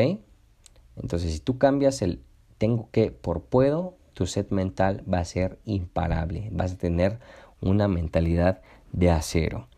Entonces 0.96 1.33
si 1.33 1.40
tú 1.40 1.59
cambias 1.59 2.03
el 2.03 2.22
tengo 2.59 2.88
que 2.90 3.11
por 3.11 3.42
puedo, 3.42 3.94
tu 4.16 4.26
set 4.26 4.50
mental 4.50 5.05
va 5.12 5.18
a 5.18 5.26
ser 5.26 5.59
imparable, 5.66 6.48
vas 6.50 6.72
a 6.72 6.79
tener 6.79 7.18
una 7.61 7.87
mentalidad 7.87 8.62
de 8.92 9.11
acero. 9.11 9.68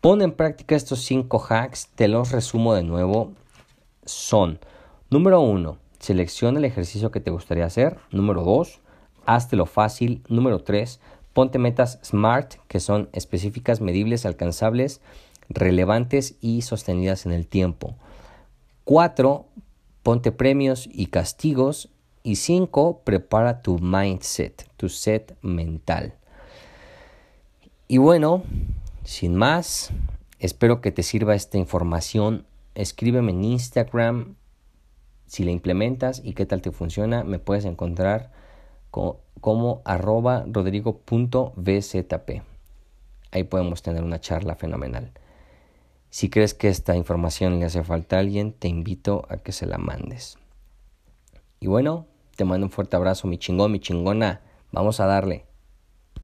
Pon 0.00 0.20
en 0.20 0.32
práctica 0.32 0.74
estos 0.74 1.02
cinco 1.02 1.40
hacks, 1.48 1.86
te 1.94 2.08
los 2.08 2.32
resumo 2.32 2.74
de 2.74 2.82
nuevo. 2.82 3.34
Son, 4.04 4.58
número 5.10 5.40
uno, 5.40 5.78
selecciona 6.00 6.58
el 6.58 6.64
ejercicio 6.64 7.12
que 7.12 7.20
te 7.20 7.30
gustaría 7.30 7.64
hacer. 7.64 7.98
Número 8.10 8.42
dos, 8.42 8.80
lo 9.52 9.66
fácil. 9.66 10.24
Número 10.28 10.58
tres, 10.58 10.98
ponte 11.32 11.60
metas 11.60 12.00
SMART, 12.02 12.54
que 12.66 12.80
son 12.80 13.10
específicas, 13.12 13.80
medibles, 13.80 14.26
alcanzables, 14.26 15.00
relevantes 15.48 16.34
y 16.40 16.62
sostenidas 16.62 17.26
en 17.26 17.32
el 17.32 17.46
tiempo. 17.46 17.94
Cuatro, 18.82 19.46
ponte 20.02 20.32
premios 20.32 20.88
y 20.92 21.06
castigos 21.06 21.90
y 22.22 22.36
cinco, 22.36 23.00
prepara 23.04 23.62
tu 23.62 23.78
mindset, 23.78 24.68
tu 24.76 24.88
set 24.88 25.36
mental. 25.42 26.14
Y 27.88 27.98
bueno, 27.98 28.42
sin 29.04 29.34
más, 29.34 29.90
espero 30.38 30.80
que 30.80 30.92
te 30.92 31.02
sirva 31.02 31.34
esta 31.34 31.58
información. 31.58 32.46
Escríbeme 32.74 33.32
en 33.32 33.44
Instagram 33.44 34.36
si 35.26 35.44
la 35.44 35.50
implementas 35.50 36.20
y 36.24 36.34
qué 36.34 36.46
tal 36.46 36.62
te 36.62 36.72
funciona. 36.72 37.24
Me 37.24 37.38
puedes 37.38 37.64
encontrar 37.64 38.30
como, 38.90 39.82
arroba 39.84 40.44
rodrigo.bzp. 40.46 42.42
Ahí 43.30 43.44
podemos 43.44 43.82
tener 43.82 44.04
una 44.04 44.20
charla 44.20 44.54
fenomenal. 44.56 45.12
Si 46.10 46.28
crees 46.28 46.52
que 46.52 46.68
esta 46.68 46.94
información 46.94 47.58
le 47.58 47.64
hace 47.64 47.82
falta 47.82 48.16
a 48.16 48.20
alguien, 48.20 48.52
te 48.52 48.68
invito 48.68 49.24
a 49.30 49.38
que 49.38 49.52
se 49.52 49.66
la 49.66 49.78
mandes. 49.78 50.36
Y 51.58 51.66
bueno, 51.66 52.06
te 52.36 52.44
mando 52.44 52.66
un 52.66 52.70
fuerte 52.70 52.96
abrazo, 52.96 53.28
mi 53.28 53.38
chingón, 53.38 53.72
mi 53.72 53.80
chingona. 53.80 54.42
Vamos 54.72 55.00
a 55.00 55.06
darle. 55.06 55.51